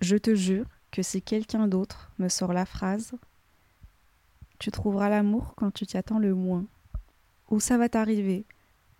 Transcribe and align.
Je 0.00 0.16
te 0.16 0.34
jure 0.34 0.66
que 0.90 1.02
si 1.02 1.22
quelqu'un 1.22 1.68
d'autre 1.68 2.10
me 2.18 2.28
sort 2.28 2.52
la 2.52 2.66
phrase 2.66 3.12
«Tu 4.58 4.70
trouveras 4.70 5.08
l'amour 5.08 5.54
quand 5.56 5.70
tu 5.70 5.86
t'y 5.86 5.96
attends 5.96 6.18
le 6.18 6.34
moins» 6.34 6.64
ou 7.50 7.60
«Ça 7.60 7.78
va 7.78 7.88
t'arriver 7.88 8.44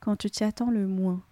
quand 0.01 0.17
tu 0.17 0.31
t'y 0.31 0.45
attends 0.45 0.71
le 0.71 0.87
moins», 0.87 1.23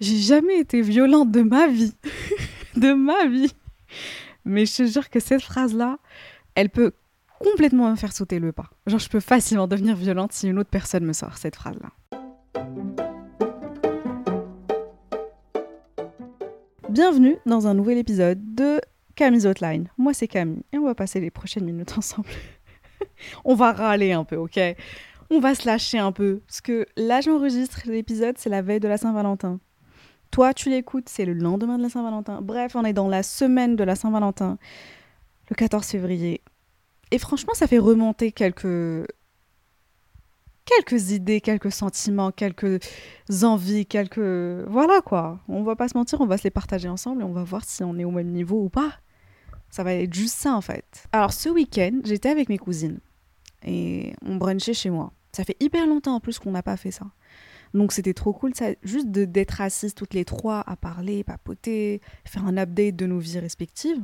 j'ai 0.00 0.18
jamais 0.18 0.58
été 0.58 0.82
violente 0.82 1.30
de 1.30 1.42
ma 1.42 1.68
vie. 1.68 1.94
de 2.76 2.92
ma 2.92 3.26
vie. 3.26 3.54
Mais 4.44 4.66
je 4.66 4.78
te 4.78 4.86
jure 4.86 5.10
que 5.10 5.20
cette 5.20 5.42
phrase-là, 5.42 5.98
elle 6.54 6.70
peut 6.70 6.92
complètement 7.38 7.90
me 7.90 7.96
faire 7.96 8.12
sauter 8.12 8.38
le 8.38 8.52
pas. 8.52 8.70
Genre, 8.86 8.98
je 8.98 9.08
peux 9.08 9.20
facilement 9.20 9.68
devenir 9.68 9.94
violente 9.94 10.32
si 10.32 10.48
une 10.48 10.58
autre 10.58 10.70
personne 10.70 11.04
me 11.04 11.12
sort 11.12 11.36
cette 11.36 11.56
phrase-là. 11.56 11.90
Bienvenue 16.92 17.38
dans 17.46 17.66
un 17.66 17.72
nouvel 17.72 17.96
épisode 17.96 18.54
de 18.54 18.78
Camille's 19.14 19.46
Outline. 19.46 19.88
Moi, 19.96 20.12
c'est 20.12 20.28
Camille 20.28 20.62
et 20.74 20.78
on 20.78 20.84
va 20.84 20.94
passer 20.94 21.20
les 21.20 21.30
prochaines 21.30 21.64
minutes 21.64 21.96
ensemble. 21.96 22.28
on 23.46 23.54
va 23.54 23.72
râler 23.72 24.12
un 24.12 24.24
peu, 24.24 24.36
ok? 24.36 24.60
On 25.30 25.40
va 25.40 25.54
se 25.54 25.64
lâcher 25.64 25.96
un 25.96 26.12
peu 26.12 26.42
parce 26.46 26.60
que 26.60 26.84
là, 26.98 27.22
j'enregistre 27.22 27.80
l'épisode, 27.86 28.36
c'est 28.36 28.50
la 28.50 28.60
veille 28.60 28.78
de 28.78 28.88
la 28.88 28.98
Saint-Valentin. 28.98 29.58
Toi, 30.30 30.52
tu 30.52 30.68
l'écoutes, 30.68 31.08
c'est 31.08 31.24
le 31.24 31.32
lendemain 31.32 31.78
de 31.78 31.82
la 31.82 31.88
Saint-Valentin. 31.88 32.42
Bref, 32.42 32.76
on 32.76 32.84
est 32.84 32.92
dans 32.92 33.08
la 33.08 33.22
semaine 33.22 33.74
de 33.74 33.84
la 33.84 33.96
Saint-Valentin, 33.96 34.58
le 35.48 35.56
14 35.56 35.86
février. 35.86 36.42
Et 37.10 37.16
franchement, 37.16 37.54
ça 37.54 37.66
fait 37.66 37.78
remonter 37.78 38.32
quelques 38.32 39.06
quelques 40.76 41.10
idées, 41.10 41.40
quelques 41.40 41.72
sentiments, 41.72 42.30
quelques 42.30 42.80
envies, 43.42 43.86
quelques 43.86 44.18
voilà 44.18 45.00
quoi. 45.00 45.40
On 45.48 45.62
va 45.62 45.76
pas 45.76 45.88
se 45.88 45.96
mentir, 45.96 46.20
on 46.20 46.26
va 46.26 46.38
se 46.38 46.44
les 46.44 46.50
partager 46.50 46.88
ensemble 46.88 47.22
et 47.22 47.24
on 47.24 47.32
va 47.32 47.44
voir 47.44 47.64
si 47.64 47.82
on 47.82 47.98
est 47.98 48.04
au 48.04 48.10
même 48.10 48.30
niveau 48.30 48.62
ou 48.62 48.68
pas. 48.68 48.92
Ça 49.70 49.82
va 49.82 49.94
être 49.94 50.12
juste 50.12 50.36
ça 50.36 50.54
en 50.54 50.60
fait. 50.60 51.06
Alors 51.12 51.32
ce 51.32 51.48
week-end, 51.48 52.00
j'étais 52.04 52.28
avec 52.28 52.48
mes 52.48 52.58
cousines 52.58 53.00
et 53.64 54.12
on 54.24 54.36
brunchait 54.36 54.74
chez 54.74 54.90
moi. 54.90 55.12
Ça 55.32 55.44
fait 55.44 55.56
hyper 55.60 55.86
longtemps 55.86 56.16
en 56.16 56.20
plus 56.20 56.38
qu'on 56.38 56.50
n'a 56.50 56.62
pas 56.62 56.76
fait 56.76 56.90
ça. 56.90 57.06
Donc 57.74 57.92
c'était 57.92 58.12
trop 58.12 58.32
cool, 58.32 58.54
ça, 58.54 58.66
juste 58.82 59.08
d'être 59.08 59.60
assises 59.60 59.94
toutes 59.94 60.14
les 60.14 60.26
trois 60.26 60.62
à 60.66 60.76
parler, 60.76 61.24
papoter, 61.24 62.02
faire 62.24 62.44
un 62.44 62.58
update 62.58 62.96
de 62.96 63.06
nos 63.06 63.18
vies 63.18 63.38
respectives. 63.38 64.02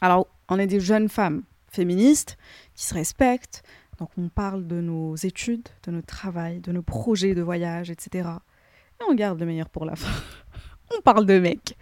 Alors, 0.00 0.28
on 0.48 0.58
est 0.58 0.66
des 0.66 0.78
jeunes 0.78 1.08
femmes 1.08 1.42
féministes 1.70 2.36
qui 2.74 2.84
se 2.84 2.94
respectent, 2.94 3.62
donc 3.98 4.10
on 4.18 4.28
parle 4.28 4.66
de 4.66 4.80
nos 4.80 5.16
études, 5.16 5.68
de 5.84 5.90
notre 5.90 6.06
travail, 6.06 6.60
de 6.60 6.72
nos 6.72 6.82
projets 6.82 7.34
de 7.34 7.42
voyage, 7.42 7.90
etc. 7.90 8.28
Et 9.00 9.04
on 9.08 9.14
garde 9.14 9.40
le 9.40 9.46
meilleur 9.46 9.68
pour 9.68 9.84
la 9.84 9.96
fin. 9.96 10.12
on 10.96 11.00
parle 11.00 11.26
de 11.26 11.38
mecs. 11.38 11.76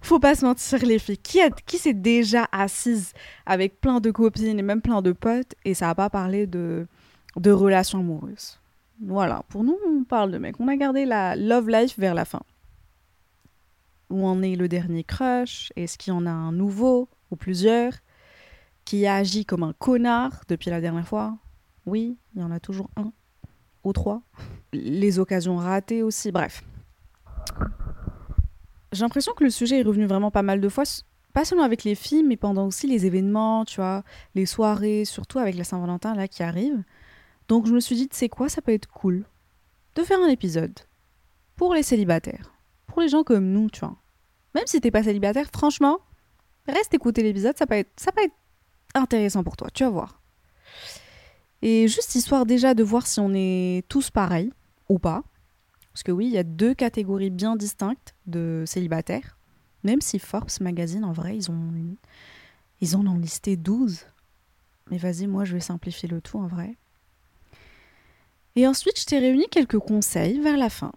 Faut 0.00 0.18
pas 0.18 0.34
se 0.34 0.44
mentir, 0.44 0.84
les 0.84 0.98
filles. 0.98 1.18
Qui, 1.18 1.78
s'est 1.78 1.94
déjà 1.94 2.48
assise 2.52 3.12
avec 3.44 3.80
plein 3.80 4.00
de 4.00 4.10
copines 4.10 4.58
et 4.58 4.62
même 4.62 4.80
plein 4.80 5.02
de 5.02 5.12
potes 5.12 5.54
et 5.64 5.74
ça 5.74 5.86
n'a 5.86 5.94
pas 5.94 6.10
parlé 6.10 6.46
de, 6.46 6.86
de 7.36 7.50
relations 7.50 8.00
amoureuses? 8.00 8.60
Voilà, 9.02 9.42
pour 9.48 9.62
nous, 9.62 9.76
on 9.86 10.04
parle 10.04 10.30
de 10.30 10.38
mec. 10.38 10.56
On 10.58 10.68
a 10.68 10.76
gardé 10.76 11.04
la 11.04 11.36
love 11.36 11.68
life 11.68 11.98
vers 11.98 12.14
la 12.14 12.24
fin. 12.24 12.42
Où 14.08 14.24
en 14.26 14.40
est 14.42 14.54
le 14.54 14.68
dernier 14.68 15.04
crush? 15.04 15.72
Est-ce 15.76 15.98
qu'il 15.98 16.12
y 16.12 16.16
en 16.16 16.26
a 16.26 16.30
un 16.30 16.52
nouveau 16.52 17.08
ou 17.30 17.36
plusieurs 17.36 17.92
Qui 18.84 19.06
a 19.06 19.16
agi 19.16 19.44
comme 19.44 19.64
un 19.64 19.72
connard 19.72 20.44
depuis 20.48 20.70
la 20.70 20.80
dernière 20.80 21.06
fois? 21.06 21.36
Oui, 21.86 22.18
il 22.34 22.40
y 22.40 22.44
en 22.44 22.50
a 22.50 22.60
toujours 22.60 22.90
un 22.96 23.12
ou 23.84 23.92
trois. 23.92 24.22
Les 24.72 25.18
occasions 25.18 25.56
ratées 25.56 26.02
aussi, 26.02 26.32
bref. 26.32 26.64
J'ai 28.92 29.02
l'impression 29.02 29.32
que 29.32 29.44
le 29.44 29.50
sujet 29.50 29.80
est 29.80 29.82
revenu 29.82 30.06
vraiment 30.06 30.30
pas 30.30 30.42
mal 30.42 30.60
de 30.60 30.68
fois, 30.68 30.84
pas 31.32 31.44
seulement 31.44 31.64
avec 31.64 31.84
les 31.84 31.94
filles, 31.94 32.24
mais 32.24 32.36
pendant 32.36 32.66
aussi 32.66 32.86
les 32.86 33.06
événements, 33.06 33.64
tu 33.64 33.76
vois, 33.76 34.02
les 34.34 34.46
soirées, 34.46 35.04
surtout 35.04 35.38
avec 35.38 35.54
la 35.54 35.64
Saint-Valentin 35.64 36.14
là 36.14 36.28
qui 36.28 36.42
arrive. 36.42 36.82
Donc 37.48 37.66
je 37.66 37.72
me 37.72 37.80
suis 37.80 37.94
dit, 37.94 38.08
sais 38.10 38.28
quoi, 38.28 38.48
ça 38.48 38.62
peut 38.62 38.72
être 38.72 38.88
cool 38.88 39.24
de 39.94 40.02
faire 40.02 40.20
un 40.20 40.28
épisode 40.28 40.78
pour 41.54 41.74
les 41.74 41.82
célibataires, 41.82 42.52
pour 42.86 43.00
les 43.00 43.08
gens 43.08 43.22
comme 43.22 43.50
nous, 43.50 43.70
tu 43.70 43.80
vois. 43.80 43.96
Même 44.54 44.66
si 44.66 44.80
t'es 44.80 44.90
pas 44.90 45.02
célibataire, 45.02 45.48
franchement, 45.52 45.98
reste 46.66 46.94
écouter 46.94 47.22
l'épisode, 47.22 47.56
ça 47.56 47.66
peut 47.66 47.74
être, 47.74 47.92
ça 47.96 48.12
peut 48.12 48.24
être 48.24 48.34
intéressant 48.94 49.44
pour 49.44 49.56
toi, 49.56 49.68
tu 49.72 49.84
vas 49.84 49.90
voir. 49.90 50.20
Et 51.62 51.88
juste 51.88 52.14
histoire 52.14 52.46
déjà 52.46 52.74
de 52.74 52.82
voir 52.82 53.06
si 53.06 53.20
on 53.20 53.32
est 53.34 53.86
tous 53.88 54.10
pareils 54.10 54.52
ou 54.88 54.98
pas. 54.98 55.22
Parce 55.92 56.02
que 56.02 56.12
oui, 56.12 56.26
il 56.26 56.32
y 56.32 56.38
a 56.38 56.42
deux 56.42 56.74
catégories 56.74 57.30
bien 57.30 57.56
distinctes 57.56 58.14
de 58.26 58.64
célibataires. 58.66 59.38
Même 59.82 60.00
si 60.00 60.18
Forbes 60.18 60.50
Magazine, 60.60 61.04
en 61.04 61.12
vrai, 61.12 61.36
ils, 61.36 61.50
ont, 61.50 61.72
ils 62.80 62.96
en 62.96 63.06
ont 63.06 63.16
listé 63.16 63.56
12. 63.56 64.04
Mais 64.90 64.98
vas-y, 64.98 65.26
moi, 65.26 65.44
je 65.44 65.54
vais 65.54 65.60
simplifier 65.60 66.08
le 66.08 66.20
tout 66.20 66.38
en 66.38 66.46
vrai. 66.46 66.76
Et 68.56 68.66
ensuite, 68.66 68.98
je 69.00 69.06
t'ai 69.06 69.18
réuni 69.18 69.46
quelques 69.50 69.78
conseils 69.78 70.40
vers 70.40 70.56
la 70.56 70.70
fin. 70.70 70.92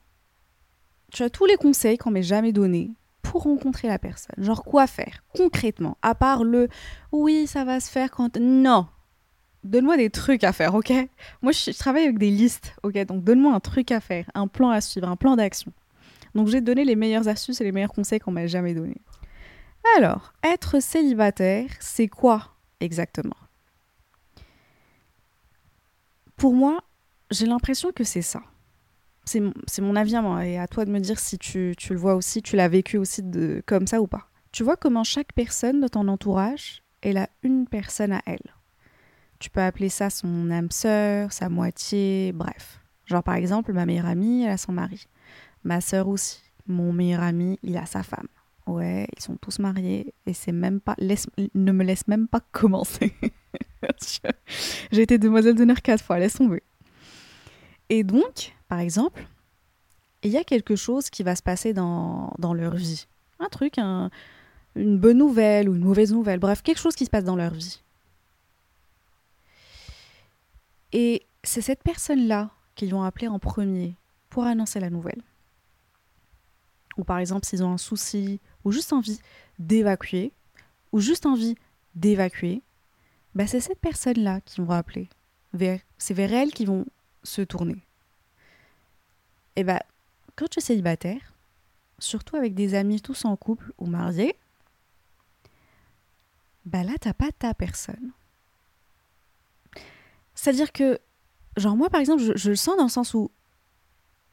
Tu 1.12 1.24
as 1.24 1.30
tous 1.30 1.46
les 1.46 1.58
conseils 1.58 1.98
qu'on 1.98 2.12
m'ait 2.12 2.24
jamais 2.24 2.54
donnés 2.54 2.92
pour 3.22 3.44
rencontrer 3.44 3.88
la 3.88 4.00
personne. 4.00 4.44
Genre 4.44 4.64
quoi 4.64 4.88
faire 4.88 5.24
concrètement, 5.36 5.98
à 6.02 6.16
part 6.16 6.44
le 6.44 6.68
oui, 7.12 7.48
ça 7.48 7.64
va 7.66 7.80
se 7.80 7.90
faire 7.90 8.12
quand. 8.12 8.38
Non 8.38 8.88
Donne-moi 9.64 9.98
des 9.98 10.10
trucs 10.10 10.44
à 10.44 10.54
faire, 10.54 10.74
ok? 10.76 10.92
Moi, 11.42 11.52
je, 11.52 11.78
travaille 11.78 12.04
avec 12.04 12.18
des 12.18 12.32
listes, 12.32 12.76
ok? 12.84 13.06
Donc 13.06 13.24
donne-moi 13.24 13.54
un 13.54 13.60
truc 13.60 13.92
à 13.92 14.00
faire, 14.00 14.30
un 14.34 14.48
plan 14.48 14.70
à 14.70 14.82
suivre, 14.82 15.10
un 15.10 15.16
plan 15.16 15.36
d'action. 15.36 15.72
Donc 16.36 16.48
j'ai 16.48 16.62
donné 16.62 16.86
les 16.86 16.96
meilleures 16.96 17.28
astuces 17.28 17.60
et 17.60 17.64
les 17.64 17.72
meilleurs 17.72 17.92
conseils 17.92 18.20
qu'on 18.20 18.32
m'a 18.32 18.48
jamais 18.48 18.74
donnés. 18.74 19.02
Alors, 19.98 20.34
être 20.44 20.82
célibataire, 20.82 21.70
c'est 21.80 22.08
quoi 22.08 22.56
exactement? 22.80 23.36
Pour 26.36 26.54
moi, 26.54 26.84
j'ai 27.32 27.46
l'impression 27.46 27.92
que 27.92 28.04
c'est 28.04 28.22
ça. 28.22 28.42
C'est 29.26 29.42
mon, 29.82 29.96
avis 29.96 30.16
moi, 30.16 30.48
et 30.48 30.58
à 30.58 30.68
toi 30.68 30.86
de 30.86 30.92
me 30.92 31.00
dire 31.00 31.20
si 31.20 31.38
tu, 31.38 31.76
le 31.90 31.96
vois 31.96 32.16
aussi, 32.16 32.42
tu 32.42 32.56
l'as 32.56 32.68
vécu 32.68 32.98
aussi 32.98 33.22
comme 33.68 33.86
ça 33.86 34.02
ou 34.02 34.08
pas. 34.08 34.28
Tu 34.52 34.64
vois 34.64 34.76
comment 34.76 35.04
chaque 35.04 35.34
personne 35.34 35.82
de 35.82 35.88
ton 35.88 36.08
entourage, 36.08 36.82
elle 37.02 37.18
a 37.18 37.30
une 37.44 37.68
personne 37.68 38.14
à 38.14 38.22
elle. 38.26 38.56
Tu 39.40 39.50
peux 39.50 39.62
appeler 39.62 39.90
ça 39.90 40.10
son 40.10 40.52
âme 40.52 40.72
sœur, 40.72 41.32
sa 41.32 41.50
moitié, 41.50 42.32
bref. 42.34 42.82
Genre 43.06 43.24
par 43.24 43.36
exemple, 43.36 43.74
ma 43.74 43.86
meilleure 43.86 44.06
amie, 44.06 44.44
elle 44.44 44.52
a 44.52 44.58
son 44.58 44.74
mari. 44.74 45.08
Ma 45.64 45.82
sœur 45.82 46.08
aussi. 46.08 46.42
Mon 46.68 46.94
meilleur 46.94 47.24
ami, 47.24 47.58
il 47.64 47.78
a 47.78 47.86
sa 47.86 48.04
femme. 48.04 48.28
Ouais, 48.68 49.08
ils 49.18 49.22
sont 49.24 49.36
tous 49.38 49.58
mariés 49.58 50.14
et 50.28 50.34
c'est 50.34 50.52
même 50.52 50.80
pas. 50.80 50.94
Laisse, 51.00 51.28
ne 51.56 51.72
me 51.72 51.84
laisse 51.84 52.08
même 52.08 52.28
pas 52.28 52.42
commencer. 52.52 53.14
J'ai 54.92 55.02
été 55.02 55.18
demoiselle 55.18 55.56
d'honneur 55.56 55.82
quatre 55.82 56.04
fois, 56.04 56.20
laisse 56.20 56.34
tomber. 56.34 56.62
Et 57.90 58.04
donc, 58.04 58.54
par 58.68 58.80
exemple, 58.80 59.26
il 60.22 60.32
y 60.32 60.38
a 60.38 60.44
quelque 60.44 60.76
chose 60.76 61.10
qui 61.10 61.24
va 61.24 61.36
se 61.36 61.42
passer 61.42 61.74
dans, 61.74 62.32
leur 62.54 62.76
vie. 62.76 63.08
Un 63.40 63.48
truc, 63.48 63.78
une 63.78 64.98
bonne 64.98 65.18
nouvelle 65.18 65.70
ou 65.70 65.76
une 65.76 65.84
mauvaise 65.84 66.14
nouvelle, 66.14 66.40
bref, 66.40 66.62
quelque 66.62 66.80
chose 66.80 66.96
qui 66.96 67.06
se 67.06 67.10
passe 67.10 67.24
dans 67.24 67.36
leur 67.36 67.54
vie. 67.54 67.82
Et 70.92 71.26
c'est 71.44 71.62
cette 71.62 71.84
personne-là 71.84 72.52
qu'ils 72.76 72.92
vont 72.92 73.04
appeler 73.04 73.28
en 73.28 73.40
premier 73.40 73.96
pour 74.30 74.44
annoncer 74.44 74.80
la 74.80 74.90
nouvelle. 74.90 75.22
Ou 76.98 77.04
par 77.04 77.20
exemple, 77.20 77.46
s'ils 77.46 77.64
ont 77.64 77.74
un 77.74 77.78
souci, 77.78 78.40
ou 78.64 78.72
juste 78.72 78.94
envie 78.94 79.20
d'évacuer, 79.58 80.34
ou 80.92 81.00
juste 81.00 81.26
envie 81.26 81.56
d'évacuer, 81.96 82.62
bah 83.36 83.48
c'est 83.48 83.60
cette 83.60 83.80
personne-là 83.80 84.42
qu'ils 84.42 84.64
vont 84.64 84.74
appeler. 84.74 85.08
C'est 85.98 86.14
vers 86.14 86.34
elle 86.34 86.52
qu'ils 86.52 86.68
vont 86.68 86.86
se 87.24 87.42
tourner. 87.42 87.84
Et 89.56 89.64
bien, 89.64 89.80
quand 90.36 90.48
tu 90.48 90.60
es 90.60 90.62
célibataire, 90.62 91.34
surtout 92.00 92.36
avec 92.36 92.54
des 92.54 92.76
amis 92.76 93.02
tous 93.02 93.26
en 93.26 93.36
couple 93.36 93.74
ou 93.78 93.86
mariés, 93.86 94.36
bah 96.66 96.84
là, 96.84 96.94
t'as 97.00 97.14
pas 97.14 97.32
ta 97.32 97.54
personne. 97.54 98.12
C'est-à-dire 100.40 100.72
que, 100.72 101.00
genre 101.58 101.76
moi 101.76 101.90
par 101.90 102.00
exemple, 102.00 102.24
je, 102.24 102.50
le 102.50 102.56
sens 102.56 102.78
dans 102.78 102.84
le 102.84 102.90
sens 102.90 103.14
où 103.14 103.30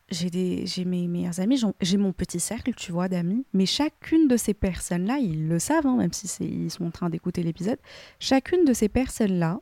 j'ai 0.09 0.85
mes 0.85 1.09
meilleurs 1.09 1.41
amis, 1.41 1.61
j'ai 1.81 1.97
mon 1.97 2.13
petit 2.13 2.39
cercle, 2.39 2.75
tu 2.75 2.93
vois, 2.93 3.09
d'amis, 3.09 3.45
mais 3.53 3.67
chacune 3.67 4.29
de 4.29 4.37
ces 4.37 4.55
personnes-là, 4.55 5.19
ils 5.19 5.49
le 5.49 5.59
savent, 5.59 5.85
hein, 5.85 5.97
même 5.97 6.13
si 6.13 6.29
ils 6.45 6.71
sont 6.71 6.85
en 6.85 6.93
train 6.93 7.11
d'écouter 7.11 7.43
l'épisode, 7.43 7.81
chacune 8.21 8.65
de 8.65 8.73
ces 8.73 8.89
personnes-là, 8.89 9.59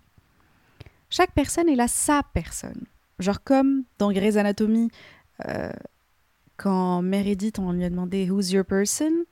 chaque 1.09 1.33
personne 1.33 1.67
est 1.71 1.77
là 1.77 1.89
sa 1.89 2.23
personne. 2.35 2.85
Genre 3.21 3.43
comme 3.43 3.85
dans 3.97 4.13
Grey's 4.13 4.37
Anatomy, 4.37 4.91
euh, 5.49 5.73
quand 6.59 7.01
Meredith, 7.01 7.59
on 7.59 7.73
lui 7.73 7.85
a 7.85 7.91
demandé 7.91 8.29
Who's 8.29 8.53
your 8.53 8.67
person? 8.67 9.25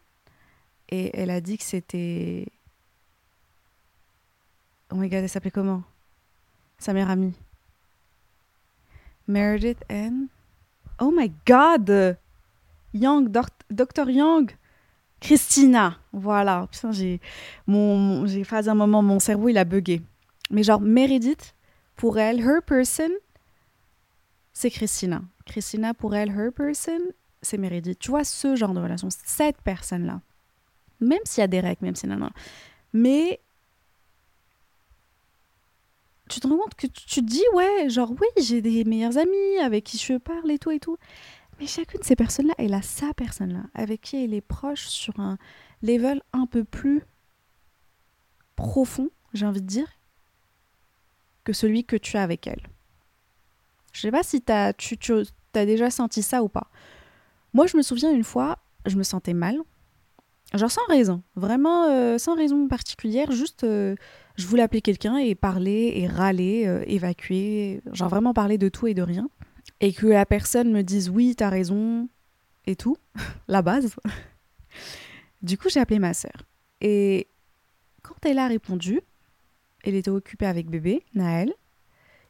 Et 0.89 1.11
elle 1.13 1.29
a 1.29 1.43
dit 1.43 1.59
que 1.59 1.65
c'était. 1.65 2.47
Oh 4.91 4.95
my 4.95 5.11
god, 5.11 5.25
elle 5.25 5.29
s'appelait 5.29 5.51
comment? 5.51 5.83
Sa 6.83 6.93
meilleure 6.93 7.11
amie. 7.11 7.35
Meredith 9.29 9.85
and. 9.89 10.27
Oh 10.99 11.13
my 11.13 11.31
god 11.47 12.19
Young, 12.93 13.29
Dr. 13.71 14.11
Young 14.11 14.51
Christina 15.21 15.97
Voilà. 16.13 16.67
J'ai. 16.91 17.21
Mon, 17.69 18.27
fait 18.27 18.67
un 18.67 18.75
moment, 18.75 19.01
mon 19.01 19.21
cerveau, 19.21 19.49
il 19.49 19.59
a 19.59 19.65
bugué. 19.65 20.03
Mais 20.51 20.65
genre, 20.65 20.81
Meredith, 20.81 21.55
pour 21.95 22.19
elle, 22.19 22.41
her 22.41 22.61
person, 22.67 23.11
c'est 24.53 24.71
Christina. 24.71 25.23
Christina, 25.47 25.95
pour 25.95 26.17
elle, 26.17 26.31
her 26.31 26.51
person, 26.51 26.99
c'est 27.43 27.59
Meredith. 27.59 28.01
Tu 28.01 28.11
vois, 28.11 28.25
ce 28.25 28.57
genre 28.57 28.75
de 28.75 28.81
relation, 28.81 29.07
cette 29.25 29.63
personne-là. 29.63 30.21
Même 30.99 31.21
s'il 31.27 31.43
y 31.43 31.45
a 31.45 31.47
des 31.47 31.61
règles, 31.61 31.85
même 31.85 31.95
si 31.95 32.09
non, 32.09 32.17
non. 32.17 32.31
Mais 32.93 33.39
tu 36.29 36.41
te 36.41 36.47
rends 36.47 36.57
compte 36.57 36.75
que 36.75 36.87
tu, 36.87 37.21
te 37.21 37.27
dis, 37.27 37.43
ouais, 37.55 37.89
genre, 37.89 38.11
oui, 38.11 38.43
j'ai 38.43 38.63
des 38.63 38.85
meilleurs 38.85 39.19
amis 39.19 39.59
avec 39.63 39.85
qui 39.85 39.99
je 39.99 40.17
parle 40.19 40.51
et 40.51 40.59
tout 40.59 40.71
et 40.71 40.81
tout. 40.81 40.97
Mais 41.61 41.67
chacune 41.67 42.01
de 42.01 42.05
ces 42.05 42.17
personnes-là, 42.17 42.55
elle 42.59 42.75
a 42.75 42.83
sa 42.83 43.13
personne-là, 43.15 43.65
avec 43.75 44.01
qui 44.01 44.23
elle 44.23 44.35
est 44.35 44.41
proche 44.41 44.87
sur 44.87 45.21
un 45.21 45.39
level 45.83 46.23
un 46.33 46.47
peu 46.47 46.65
plus 46.65 47.03
profond, 48.57 49.11
j'ai 49.35 49.47
envie 49.47 49.63
de 49.63 49.67
dire, 49.67 49.89
que 51.45 51.53
celui 51.53 51.85
que 51.85 51.97
tu 51.97 52.17
as 52.17 52.23
avec 52.23 52.47
elle. 52.47 52.63
Je 53.93 54.01
sais 54.01 54.11
pas 54.11 54.23
si 54.23 54.43
as, 54.49 54.73
tu, 54.73 54.97
tu 54.97 55.13
as 55.55 55.67
déjà 55.67 55.91
senti 55.91 56.23
ça 56.23 56.43
ou 56.43 56.49
pas. 56.49 56.71
Moi, 57.53 57.67
je 57.67 57.77
me 57.77 57.83
souviens 57.83 58.11
une 58.11 58.25
fois, 58.25 58.59
je 58.87 58.97
me 58.97 59.03
sentais 59.03 59.35
mal. 59.35 59.59
Genre 60.55 60.71
sans 60.71 60.85
raison, 60.89 61.23
vraiment 61.35 61.85
euh, 61.85 62.19
sans 62.19 62.35
raison 62.35 62.69
particulière, 62.69 63.33
juste 63.33 63.65
euh, 63.65 63.95
je 64.37 64.47
voulais 64.47 64.63
appeler 64.63 64.83
quelqu'un 64.83 65.17
et 65.19 65.35
parler 65.35 65.93
et 65.97 66.07
râler, 66.07 66.67
euh, 66.67 66.85
évacuer, 66.87 67.83
genre 67.93 68.09
vraiment 68.09 68.35
parler 68.35 68.59
de 68.59 68.69
tout 68.69 68.87
et 68.87 68.95
de 68.95 69.03
rien. 69.03 69.29
Et 69.81 69.93
que 69.93 70.07
la 70.07 70.27
personne 70.27 70.73
me 70.73 70.83
dise 70.83 71.11
oui, 71.11 71.35
t'as 71.37 71.49
raison 71.49 72.09
et 72.67 72.77
tout, 72.77 72.97
la 73.49 73.63
base. 73.63 73.97
du 75.43 75.59
coup, 75.59 75.69
j'ai 75.69 75.81
appelé 75.81 75.99
ma 75.99 76.15
sœur. 76.15 76.45
Et 76.81 77.29
quand 78.03 78.25
elle 78.25 78.39
a 78.39 78.49
répondu, 78.49 79.01
elle 79.85 79.95
était 79.95 80.11
occupée 80.11 80.47
avec 80.47 80.69
bébé, 80.69 81.05
Naël 81.15 81.53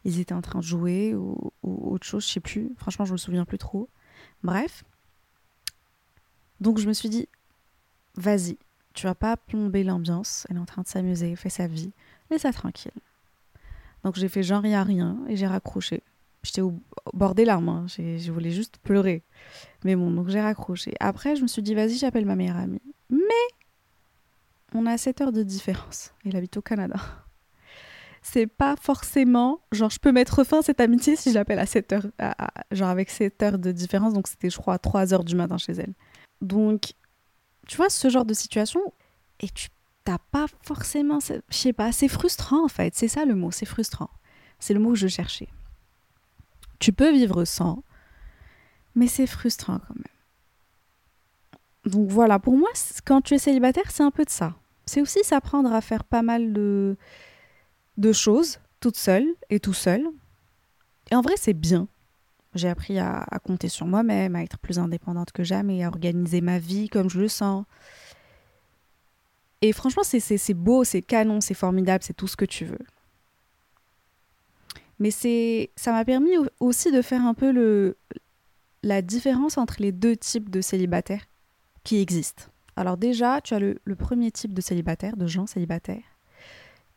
ils 0.05 0.21
étaient 0.21 0.35
en 0.35 0.43
train 0.43 0.59
de 0.61 0.65
jouer 0.65 1.15
ou, 1.15 1.53
autre 1.63 2.07
chose, 2.07 2.27
je 2.27 2.33
sais 2.33 2.41
plus. 2.41 2.73
Franchement, 2.77 3.05
je 3.05 3.13
me 3.13 3.17
souviens 3.17 3.45
plus 3.45 3.59
trop. 3.59 3.89
Bref. 4.43 4.85
Donc 6.61 6.79
je 6.79 6.89
me 6.89 6.93
suis 6.93 7.09
dit, 7.09 7.29
vas-y, 8.17 8.59
tu 8.95 9.07
vas 9.07 9.15
pas 9.15 9.37
plomber 9.37 9.85
l'ambiance. 9.85 10.47
Elle 10.51 10.57
est 10.57 10.61
en 10.61 10.65
train 10.65 10.83
de 10.83 10.89
s'amuser, 10.89 11.35
fait 11.37 11.49
sa 11.49 11.67
vie. 11.67 11.93
Laisse-la 12.31 12.53
tranquille. 12.53 12.93
Donc 14.05 14.17
j'ai 14.17 14.29
fait 14.29 14.43
genre 14.43 14.65
il 14.67 14.75
a 14.75 14.83
rien 14.83 15.19
et 15.29 15.37
j'ai 15.37 15.47
raccroché. 15.47 16.03
J'étais 16.43 16.61
au 16.61 16.75
bord 17.13 17.35
des 17.37 17.45
larmes, 17.45 17.69
hein. 17.69 17.87
je 17.89 18.33
voulais 18.33 18.51
juste 18.51 18.79
pleurer. 18.83 19.23
Mais 19.85 19.95
bon, 19.95 20.11
donc 20.11 20.29
j'ai 20.29 20.41
raccroché. 20.41 20.93
Après, 20.99 21.37
je 21.37 21.43
me 21.43 21.47
suis 21.47 21.63
dit, 21.63 21.73
vas-y, 21.73 21.99
j'appelle 21.99 22.27
ma 22.27 22.35
meilleure 22.35 22.57
amie. 22.57 22.83
Mais 23.11 23.21
on 24.75 24.87
a 24.87 24.99
7 24.99 25.21
heures 25.21 25.33
de 25.33 25.45
différence. 25.45 26.13
Elle 26.25 26.37
habite 26.37 26.57
au 26.57 26.63
Canada 26.63 26.97
c'est 28.23 28.47
pas 28.47 28.77
forcément 28.81 29.61
genre 29.73 29.91
je 29.91 29.99
peux 29.99 30.13
mettre 30.13 30.45
fin 30.45 30.61
à 30.61 30.63
cette 30.63 30.81
amitié 30.81 31.17
si 31.17 31.33
j'appelle 31.33 31.59
à 31.59 31.67
7 31.67 31.93
heures 31.93 32.07
genre 32.71 32.89
avec 32.89 33.11
7 33.11 33.43
heures 33.43 33.59
de 33.59 33.73
différence 33.73 34.15
donc 34.15 34.29
c'était 34.29 34.49
je 34.49 34.57
crois 34.57 34.79
3 34.79 35.13
heures 35.13 35.25
du 35.25 35.35
matin 35.35 35.59
chez 35.59 35.73
elle 35.73 35.93
donc 36.41 36.93
tu 37.67 37.77
vois 37.77 37.91
ce 37.91 38.09
genre 38.09 38.25
de 38.25 38.35
situation 38.35 38.81
et 39.41 39.49
tu 39.49 39.69
t'as 40.05 40.19
pas 40.19 40.47
forcément 40.63 41.21
je 41.21 41.57
sais 41.57 41.73
pas 41.73 41.93
c'est 41.93 42.09
frustrant 42.09 42.65
en 42.65 42.69
fait. 42.69 42.95
C'est 42.95 43.09
ça 43.09 43.25
le 43.25 43.35
mot 43.35 43.51
c'est 43.51 43.67
frustrant. 43.67 44.11
C'est 44.59 44.75
le 44.75 44.81
mot 44.81 44.91
que 44.91 44.99
je 44.99 45.09
cherchais. 45.09 45.49
Tu 46.79 46.93
peux 46.93 47.13
vivre 47.13 47.45
sans 47.45 47.83
mais 48.95 49.07
c'est 49.07 49.27
frustrant 49.27 49.79
quand 49.79 49.95
même. 49.95 50.05
Donc 51.93 52.11
voilà. 52.11 52.39
Pour 52.39 52.57
moi 52.57 52.71
quand 53.05 53.23
tu 53.23 53.35
es 53.35 53.39
célibataire 53.39 53.91
c'est 53.91 54.03
un 54.03 54.11
peu 54.11 54.25
de 54.25 54.31
ça. 54.31 54.55
C'est 54.87 55.01
aussi 55.01 55.23
s'apprendre 55.25 55.73
à 55.73 55.81
faire 55.81 56.05
pas 56.05 56.23
mal 56.23 56.53
de 56.53 56.97
de 57.99 58.13
choses 58.13 58.59
toute 58.81 58.97
seule 58.97 59.27
et 59.49 59.61
tout 59.61 59.75
seul. 59.75 60.07
Et 61.11 61.15
en 61.15 61.21
vrai, 61.21 61.35
c'est 61.37 61.55
bien. 61.55 61.89
J'ai 62.55 62.69
appris 62.69 62.99
à, 62.99 63.27
compter 63.45 63.69
sur 63.69 63.87
moi-même, 63.87 64.37
à 64.37 64.43
être 64.43 64.59
plus 64.59 64.79
indépendante 64.79 65.33
que 65.33 65.43
jamais, 65.43 65.85
à 65.85 65.89
organiser 65.89 66.41
ma 66.41 66.59
vie 66.59 66.89
comme 66.89 67.09
je 67.09 67.19
le 67.19 67.29
sens. 67.29 67.65
Et 69.63 69.73
franchement, 69.73 70.03
c'est 70.05 70.55
beau, 70.55 70.85
c'est 70.85 71.03
canon, 71.03 71.41
c'est 71.41 71.55
formidable, 71.55 72.05
c'est 72.05 72.17
tout 72.17 72.29
ce 72.29 72.37
que 72.37 72.45
tu 72.45 72.65
veux. 72.65 72.85
Mais 74.99 75.11
c'est 75.11 75.71
ça 75.77 75.93
m'a 75.93 76.05
permis 76.05 76.33
aussi 76.61 76.93
de 76.93 77.03
faire 77.03 77.25
un 77.25 77.35
peu 77.35 77.51
le, 77.51 77.97
la 78.83 79.03
différence 79.03 79.57
entre 79.59 79.77
les 79.79 79.91
deux 79.91 80.17
types 80.17 80.51
de 80.51 80.61
célibataires 80.61 81.25
qui 81.85 82.01
existent. 82.01 82.45
Alors 82.77 82.97
déjà, 82.97 83.41
tu 83.41 83.55
as 83.55 83.59
le, 83.59 83.79
le 83.85 83.97
premier 83.97 84.31
type 84.31 84.55
de 84.55 84.61
célibataire, 84.61 85.17
de 85.17 85.27
gens 85.27 85.47
célibataires, 85.47 86.05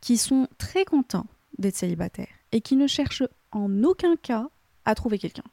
qui 0.01 0.17
sont 0.17 0.47
très 0.57 0.85
contents 0.85 1.27
d'être 1.57 1.75
célibataires 1.75 2.27
et 2.51 2.61
qui 2.61 2.75
ne 2.75 2.87
cherchent 2.87 3.23
en 3.51 3.83
aucun 3.83 4.15
cas 4.17 4.49
à 4.85 4.95
trouver 4.95 5.17
quelqu'un. 5.19 5.43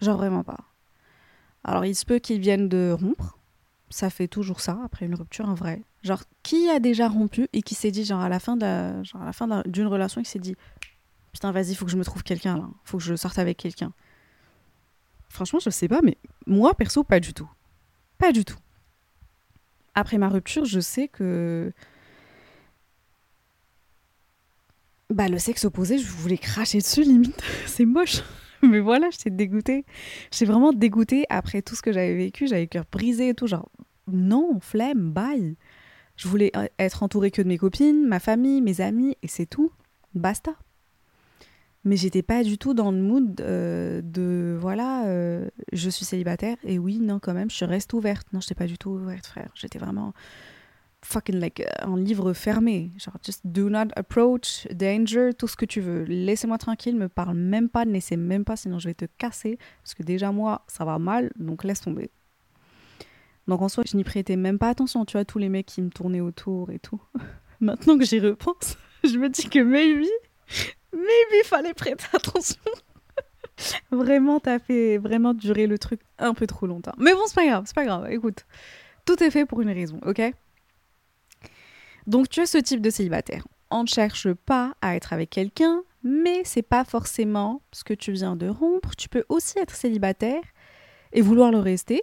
Genre 0.00 0.16
vraiment 0.16 0.42
pas. 0.42 0.58
Alors 1.64 1.84
il 1.84 1.94
se 1.94 2.04
peut 2.04 2.18
qu'ils 2.18 2.40
viennent 2.40 2.68
de 2.68 2.94
rompre. 2.98 3.38
Ça 3.90 4.10
fait 4.10 4.26
toujours 4.26 4.60
ça 4.60 4.80
après 4.84 5.06
une 5.06 5.14
rupture 5.14 5.48
en 5.48 5.54
vrai. 5.54 5.82
Genre 6.02 6.22
qui 6.42 6.68
a 6.70 6.80
déjà 6.80 7.08
rompu 7.08 7.48
et 7.52 7.62
qui 7.62 7.74
s'est 7.74 7.90
dit 7.90 8.04
genre 8.04 8.20
à 8.20 8.28
la 8.28 8.40
fin 8.40 8.56
de 8.56 9.02
genre 9.04 9.22
à 9.22 9.24
la 9.26 9.32
fin 9.32 9.62
d'une 9.66 9.86
relation 9.86 10.22
qui 10.22 10.30
s'est 10.30 10.38
dit 10.38 10.56
putain 11.32 11.52
vas-y 11.52 11.74
faut 11.74 11.84
que 11.84 11.90
je 11.90 11.96
me 11.96 12.04
trouve 12.04 12.22
quelqu'un 12.22 12.56
là, 12.56 12.68
faut 12.84 12.98
que 12.98 13.04
je 13.04 13.14
sorte 13.14 13.38
avec 13.38 13.58
quelqu'un. 13.58 13.92
Franchement 15.28 15.60
je 15.60 15.70
sais 15.70 15.88
pas 15.88 16.00
mais 16.02 16.16
moi 16.46 16.74
perso 16.74 17.04
pas 17.04 17.20
du 17.20 17.34
tout. 17.34 17.50
Pas 18.18 18.32
du 18.32 18.44
tout. 18.44 18.58
Après 19.94 20.18
ma 20.18 20.28
rupture 20.28 20.64
je 20.64 20.80
sais 20.80 21.06
que 21.06 21.72
Bah, 25.12 25.28
le 25.28 25.38
sexe 25.38 25.64
opposé, 25.64 25.98
je 25.98 26.06
voulais 26.06 26.38
cracher 26.38 26.78
dessus, 26.78 27.02
limite. 27.02 27.40
c'est 27.66 27.84
moche. 27.84 28.22
Mais 28.62 28.80
voilà, 28.80 29.08
j'étais 29.10 29.30
dégoûtée. 29.30 29.84
J'étais 30.30 30.44
vraiment 30.44 30.72
dégoûtée 30.72 31.26
après 31.28 31.62
tout 31.62 31.74
ce 31.74 31.82
que 31.82 31.92
j'avais 31.92 32.14
vécu. 32.14 32.46
J'avais 32.46 32.62
le 32.62 32.66
cœur 32.68 32.84
brisé 32.90 33.28
et 33.30 33.34
tout. 33.34 33.46
Genre, 33.46 33.68
non, 34.06 34.58
flemme, 34.60 35.12
bye. 35.12 35.56
Je 36.16 36.28
voulais 36.28 36.52
euh, 36.56 36.66
être 36.78 37.02
entourée 37.02 37.30
que 37.30 37.42
de 37.42 37.48
mes 37.48 37.58
copines, 37.58 38.06
ma 38.06 38.20
famille, 38.20 38.60
mes 38.60 38.80
amis, 38.80 39.16
et 39.22 39.28
c'est 39.28 39.46
tout. 39.46 39.72
Basta. 40.14 40.54
Mais 41.84 41.96
j'étais 41.96 42.22
pas 42.22 42.44
du 42.44 42.58
tout 42.58 42.74
dans 42.74 42.92
le 42.92 42.98
mood 42.98 43.40
euh, 43.40 44.00
de 44.04 44.56
voilà, 44.60 45.06
euh, 45.06 45.48
je 45.72 45.90
suis 45.90 46.04
célibataire 46.04 46.56
et 46.62 46.78
oui, 46.78 47.00
non, 47.00 47.18
quand 47.18 47.34
même, 47.34 47.50
je 47.50 47.64
reste 47.64 47.92
ouverte. 47.92 48.28
Non, 48.32 48.40
j'étais 48.40 48.54
pas 48.54 48.66
du 48.66 48.78
tout 48.78 48.90
ouverte, 48.90 49.26
frère. 49.26 49.50
J'étais 49.54 49.80
vraiment 49.80 50.12
fucking 51.04 51.38
like 51.38 51.60
euh, 51.60 51.66
un 51.82 51.96
livre 51.96 52.32
fermé. 52.32 52.90
Genre, 52.96 53.16
just 53.24 53.40
do 53.44 53.68
not 53.68 53.88
approach 53.96 54.66
danger, 54.72 55.30
tout 55.34 55.48
ce 55.48 55.56
que 55.56 55.66
tu 55.66 55.80
veux. 55.80 56.04
Laissez-moi 56.04 56.58
tranquille, 56.58 56.96
me 56.96 57.08
parle 57.08 57.36
même 57.36 57.68
pas, 57.68 57.84
ne 57.84 57.92
laissez 57.92 58.16
même 58.16 58.44
pas, 58.44 58.56
sinon 58.56 58.78
je 58.78 58.88
vais 58.88 58.94
te 58.94 59.06
casser. 59.18 59.58
Parce 59.82 59.94
que 59.94 60.02
déjà, 60.02 60.32
moi, 60.32 60.64
ça 60.68 60.84
va 60.84 60.98
mal, 60.98 61.30
donc 61.36 61.64
laisse 61.64 61.80
tomber. 61.80 62.10
Donc 63.48 63.60
en 63.60 63.68
soi, 63.68 63.84
je 63.86 63.96
n'y 63.96 64.04
prêtais 64.04 64.36
même 64.36 64.58
pas 64.58 64.68
attention, 64.68 65.04
tu 65.04 65.12
vois, 65.12 65.24
tous 65.24 65.38
les 65.38 65.48
mecs 65.48 65.66
qui 65.66 65.82
me 65.82 65.90
tournaient 65.90 66.20
autour 66.20 66.70
et 66.70 66.78
tout. 66.78 67.00
Maintenant 67.60 67.98
que 67.98 68.04
j'y 68.04 68.20
repense, 68.20 68.76
je 69.04 69.18
me 69.18 69.28
dis 69.28 69.48
que 69.48 69.58
maybe, 69.58 70.06
maybe 70.92 71.44
fallait 71.44 71.74
prêter 71.74 72.04
attention. 72.12 72.60
vraiment, 73.90 74.40
t'as 74.40 74.58
fait 74.58 74.98
vraiment 74.98 75.34
durer 75.34 75.66
le 75.66 75.78
truc 75.78 76.00
un 76.18 76.34
peu 76.34 76.46
trop 76.46 76.66
longtemps. 76.66 76.94
Mais 76.98 77.12
bon, 77.12 77.20
c'est 77.26 77.34
pas 77.34 77.46
grave, 77.46 77.64
c'est 77.66 77.74
pas 77.74 77.84
grave. 77.84 78.10
Écoute, 78.10 78.46
tout 79.04 79.22
est 79.22 79.30
fait 79.30 79.46
pour 79.46 79.60
une 79.60 79.70
raison, 79.70 80.00
ok? 80.06 80.32
Donc 82.06 82.28
tu 82.28 82.40
as 82.40 82.46
ce 82.46 82.58
type 82.58 82.80
de 82.80 82.90
célibataire. 82.90 83.46
On 83.70 83.82
ne 83.82 83.88
cherche 83.88 84.32
pas 84.32 84.74
à 84.82 84.96
être 84.96 85.12
avec 85.12 85.30
quelqu'un, 85.30 85.82
mais 86.02 86.42
c'est 86.44 86.62
pas 86.62 86.84
forcément 86.84 87.62
ce 87.72 87.84
que 87.84 87.94
tu 87.94 88.12
viens 88.12 88.36
de 88.36 88.48
rompre. 88.48 88.94
Tu 88.96 89.08
peux 89.08 89.24
aussi 89.28 89.58
être 89.58 89.74
célibataire 89.74 90.42
et 91.12 91.22
vouloir 91.22 91.50
le 91.50 91.58
rester 91.58 92.02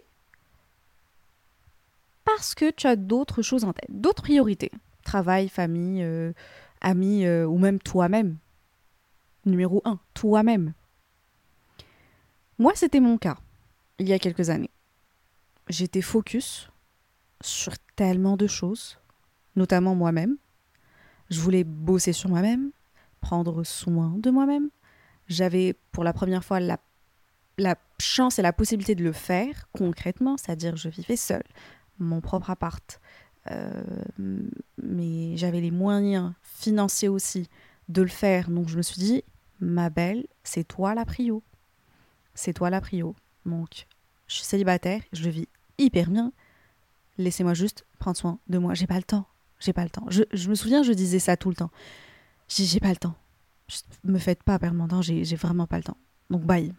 parce 2.26 2.56
que 2.56 2.72
tu 2.72 2.88
as 2.88 2.96
d'autres 2.96 3.42
choses 3.42 3.64
en 3.64 3.74
tête, 3.74 3.90
d'autres 3.90 4.24
priorités. 4.24 4.72
Travail, 5.04 5.50
famille, 5.50 6.04
euh, 6.04 6.34
amis 6.82 7.26
euh, 7.26 7.46
ou 7.46 7.58
même 7.58 7.80
toi-même. 7.80 8.38
Numéro 9.46 9.82
un, 9.86 10.00
toi-même. 10.14 10.74
Moi, 12.58 12.74
c'était 12.76 13.00
mon 13.00 13.18
cas 13.18 13.38
il 14.00 14.08
y 14.08 14.14
a 14.14 14.20
quelques 14.20 14.50
années. 14.50 14.72
J'étais 15.68 16.02
focus 16.02 16.70
sur 17.42 17.74
tellement 17.96 18.38
de 18.38 18.48
choses, 18.48 18.98
notamment 19.60 19.94
moi-même. 19.94 20.38
Je 21.30 21.40
voulais 21.42 21.64
bosser 21.64 22.14
sur 22.14 22.30
moi-même, 22.30 22.72
prendre 23.22 23.64
soin 23.64 24.16
de 24.18 24.32
moi-même. 24.32 24.70
J'avais 25.28 25.76
pour 25.92 26.04
la 26.04 26.14
première 26.14 26.44
fois 26.44 26.60
la, 26.60 26.80
chance 28.00 28.40
et 28.40 28.42
la 28.42 28.54
possibilité 28.54 28.96
de 28.96 29.04
le 29.04 29.12
faire 29.12 29.68
concrètement, 29.74 30.38
c'est-à-dire 30.38 30.78
je 30.78 30.88
vivais 30.88 31.18
seule, 31.18 31.44
mon 32.00 32.22
propre 32.22 32.50
appart, 32.50 33.02
euh, 33.52 33.84
mais 34.82 35.36
j'avais 35.36 35.60
les 35.60 35.72
moyens 35.72 36.32
financiers 36.42 37.10
aussi 37.10 37.50
de 37.90 38.02
le 38.02 38.08
faire. 38.08 38.50
Donc 38.50 38.70
je 38.70 38.78
me 38.78 38.82
suis 38.82 39.02
dit, 39.02 39.24
ma 39.60 39.90
belle, 39.90 40.26
c'est 40.44 40.64
toi 40.64 40.96
la 40.96 41.06
prio. 41.06 41.44
C'est 42.34 42.54
toi 42.54 42.70
la 42.70 42.80
prio. 42.80 43.14
Donc 43.46 43.86
je 44.28 44.36
suis 44.36 44.46
célibataire, 44.46 45.02
je 45.12 45.30
vis 45.30 45.50
hyper 45.78 46.10
bien. 46.10 46.32
Laissez-moi 47.18 47.54
juste 47.54 47.86
prendre 48.00 48.16
soin 48.16 48.40
de 48.48 48.58
moi. 48.58 48.74
J'ai 48.74 48.88
pas 48.88 48.96
le 48.96 49.04
temps. 49.04 49.28
J'ai 49.60 49.74
pas 49.74 49.84
le 49.84 49.90
temps. 49.90 50.06
Je, 50.10 50.24
je, 50.32 50.50
me 50.50 50.56
souviens, 50.56 50.84
je 50.84 50.94
disais 50.94 51.20
ça 51.20 51.38
tout 51.38 51.50
le 51.50 51.56
temps. 51.56 51.72
J'ai 52.48 52.80
pas 52.80 52.90
le 52.90 52.96
temps. 52.96 53.16
me 54.04 54.18
faites 54.18 54.44
pas 54.44 54.58
perdre 54.58 54.78
mon 54.78 54.88
temps, 54.88 55.02
j'ai 55.02 55.24
vraiment 55.36 55.68
pas 55.68 55.78
le 55.78 55.84
temps. 55.84 55.98
Donc 56.30 56.44
bye. 56.44 56.74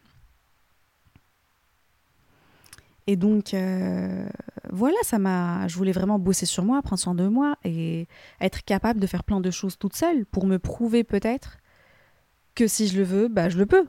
Et 3.06 3.16
donc, 3.16 3.54
euh, 3.54 4.28
voilà, 4.70 4.96
ça 5.02 5.18
m'a. 5.18 5.66
Je 5.68 5.76
voulais 5.76 5.92
vraiment 5.92 6.18
bosser 6.18 6.46
sur 6.46 6.64
moi, 6.64 6.80
prendre 6.82 7.00
soin 7.00 7.14
de 7.14 7.26
moi 7.26 7.56
et 7.64 8.06
être 8.40 8.62
capable 8.64 9.00
de 9.00 9.06
faire 9.06 9.24
plein 9.24 9.40
de 9.40 9.50
choses 9.50 9.78
toute 9.78 9.96
seule 9.96 10.24
pour 10.26 10.46
me 10.46 10.58
prouver 10.58 11.02
peut-être 11.02 11.58
que 12.54 12.66
si 12.68 12.88
je 12.88 12.98
le 12.98 13.04
veux, 13.04 13.28
bah 13.28 13.48
je 13.48 13.58
le 13.58 13.66
peux. 13.66 13.86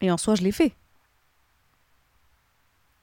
Et 0.00 0.10
en 0.10 0.16
soi, 0.16 0.34
je 0.34 0.42
l'ai 0.42 0.52
fait. 0.52 0.74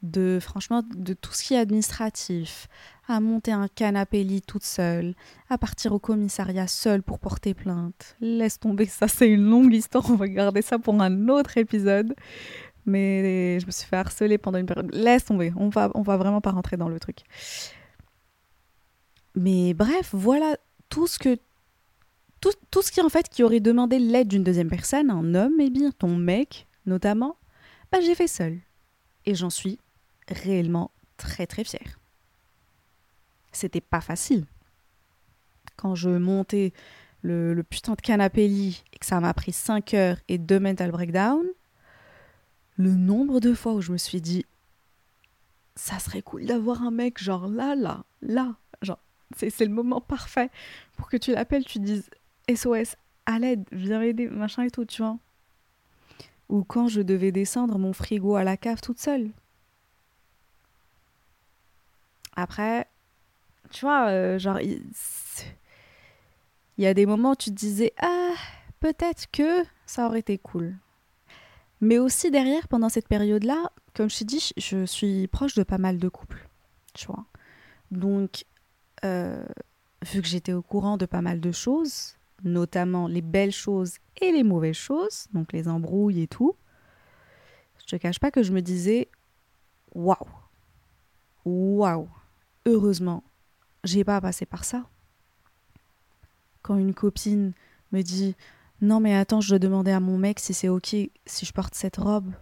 De 0.05 0.39
franchement, 0.39 0.83
de 0.95 1.13
tout 1.13 1.33
ce 1.33 1.43
qui 1.43 1.53
est 1.55 1.57
administratif, 1.57 2.67
à 3.07 3.19
monter 3.19 3.51
un 3.51 3.67
canapé 3.67 4.23
lit 4.23 4.41
toute 4.41 4.63
seule, 4.63 5.15
à 5.49 5.57
partir 5.57 5.93
au 5.93 5.99
commissariat 5.99 6.67
seule 6.67 7.01
pour 7.01 7.19
porter 7.19 7.53
plainte. 7.53 8.15
Laisse 8.19 8.59
tomber, 8.59 8.85
ça 8.85 9.07
c'est 9.07 9.29
une 9.29 9.49
longue 9.49 9.73
histoire, 9.73 10.09
on 10.09 10.15
va 10.15 10.27
garder 10.27 10.61
ça 10.61 10.77
pour 10.77 11.01
un 11.01 11.27
autre 11.29 11.57
épisode 11.57 12.13
mais 12.85 13.59
je 13.59 13.65
me 13.65 13.71
suis 13.71 13.87
fait 13.87 13.95
harceler 13.95 14.37
pendant 14.37 14.59
une 14.59 14.65
période. 14.65 14.93
Laisse 14.93 15.25
tomber, 15.25 15.51
on 15.55 15.69
va, 15.69 15.89
on 15.95 16.01
va 16.01 16.17
vraiment 16.17 16.41
pas 16.41 16.51
rentrer 16.51 16.77
dans 16.77 16.89
le 16.89 16.99
truc. 16.99 17.23
Mais 19.35 19.73
bref, 19.73 20.11
voilà 20.13 20.55
tout 20.89 21.07
ce 21.07 21.19
que 21.19 21.37
tout, 22.41 22.51
tout 22.69 22.81
ce 22.81 22.91
qui 22.91 23.01
en 23.01 23.09
fait 23.09 23.27
qui 23.27 23.43
aurait 23.43 23.59
demandé 23.59 23.99
l'aide 23.99 24.27
d'une 24.27 24.43
deuxième 24.43 24.69
personne, 24.69 25.09
un 25.09 25.35
homme, 25.35 25.59
et 25.59 25.69
bien 25.69 25.91
ton 25.91 26.15
mec 26.15 26.67
notamment, 26.85 27.37
bah 27.91 27.99
j'ai 28.01 28.15
fait 28.15 28.27
seul. 28.27 28.59
Et 29.25 29.33
j'en 29.33 29.49
suis 29.49 29.79
réellement 30.29 30.91
très 31.17 31.47
très 31.47 31.63
fière. 31.63 31.99
C'était 33.51 33.81
pas 33.81 34.01
facile. 34.01 34.45
Quand 35.77 35.95
je 35.95 36.09
montais 36.09 36.73
le, 37.21 37.61
putain 37.63 37.93
de 37.93 38.01
canapé 38.01 38.47
lit 38.47 38.83
et 38.93 38.97
que 38.97 39.05
ça 39.05 39.19
m'a 39.19 39.33
pris 39.33 39.51
5 39.51 39.93
heures 39.93 40.17
et 40.27 40.37
2 40.37 40.59
mental 40.59 40.91
breakdown, 40.91 41.45
le 42.77 42.91
nombre 42.91 43.39
de 43.39 43.53
fois 43.53 43.73
où 43.73 43.81
je 43.81 43.91
me 43.91 43.97
suis 43.97 44.21
dit 44.21 44.45
ça 45.75 45.99
serait 45.99 46.21
cool 46.21 46.45
d'avoir 46.45 46.83
un 46.83 46.91
mec 46.91 47.21
genre 47.21 47.47
là 47.47 47.75
là 47.75 48.03
là 48.21 48.55
genre 48.81 48.99
c'est 49.35 49.59
le 49.59 49.71
moment 49.71 49.99
parfait 49.99 50.49
pour 50.95 51.09
que 51.09 51.17
tu 51.17 51.31
l'appelles 51.33 51.65
tu 51.65 51.79
dises 51.79 52.09
SOS 52.53 52.95
à 53.25 53.39
l'aide 53.39 53.65
viens 53.71 54.01
aider 54.01 54.27
machin 54.27 54.63
et 54.63 54.71
tout 54.71 54.85
tu 54.85 55.01
vois 55.01 55.17
ou 56.47 56.63
quand 56.63 56.87
je 56.87 57.01
devais 57.01 57.31
descendre 57.31 57.77
mon 57.77 57.91
frigo 57.91 58.35
à 58.35 58.43
la 58.43 58.55
cave 58.55 58.81
toute 58.81 58.99
seule 58.99 59.31
après 62.35 62.87
tu 63.71 63.85
vois 63.85 64.07
euh, 64.09 64.39
genre 64.39 64.59
il 64.59 64.81
y 66.77 66.87
a 66.87 66.93
des 66.93 67.05
moments 67.05 67.31
où 67.31 67.35
tu 67.35 67.49
te 67.49 67.55
disais 67.55 67.93
ah 68.01 68.33
peut-être 68.79 69.29
que 69.31 69.63
ça 69.85 70.07
aurait 70.07 70.19
été 70.19 70.37
cool 70.37 70.75
mais 71.81 71.97
aussi 71.97 72.31
derrière, 72.31 72.67
pendant 72.67 72.89
cette 72.89 73.07
période-là, 73.07 73.71
comme 73.93 74.09
je 74.09 74.19
t'ai 74.19 74.25
dit, 74.25 74.51
je 74.57 74.85
suis 74.85 75.27
proche 75.27 75.55
de 75.55 75.63
pas 75.63 75.77
mal 75.77 75.99
de 75.99 76.09
couples, 76.09 76.47
tu 76.93 77.07
vois. 77.07 77.25
Donc, 77.91 78.45
euh, 79.03 79.45
vu 80.03 80.21
que 80.21 80.27
j'étais 80.27 80.53
au 80.53 80.61
courant 80.61 80.97
de 80.97 81.05
pas 81.05 81.21
mal 81.21 81.39
de 81.39 81.51
choses, 81.51 82.15
notamment 82.43 83.07
les 83.07 83.21
belles 83.21 83.51
choses 83.51 83.97
et 84.21 84.31
les 84.31 84.43
mauvaises 84.43 84.75
choses, 84.75 85.27
donc 85.33 85.53
les 85.53 85.67
embrouilles 85.67 86.23
et 86.23 86.27
tout, 86.27 86.55
je 87.79 87.85
te 87.85 87.95
cache 87.97 88.19
pas 88.19 88.31
que 88.31 88.41
je 88.41 88.53
me 88.53 88.61
disais, 88.61 89.09
waouh, 89.93 90.17
waouh, 91.43 92.09
heureusement, 92.65 93.23
j'ai 93.83 94.03
pas 94.03 94.19
passé 94.21 94.45
par 94.45 94.63
ça. 94.63 94.85
Quand 96.61 96.77
une 96.77 96.93
copine 96.93 97.53
me 97.91 98.01
dit, 98.01 98.35
non, 98.81 98.99
mais 98.99 99.15
attends, 99.15 99.41
je 99.41 99.49
dois 99.49 99.59
demander 99.59 99.91
à 99.91 99.99
mon 99.99 100.17
mec 100.17 100.39
si 100.39 100.53
c'est 100.53 100.69
ok 100.69 100.95
si 101.25 101.45
je 101.45 101.53
porte 101.53 101.75
cette 101.75 101.97
robe. 101.97 102.33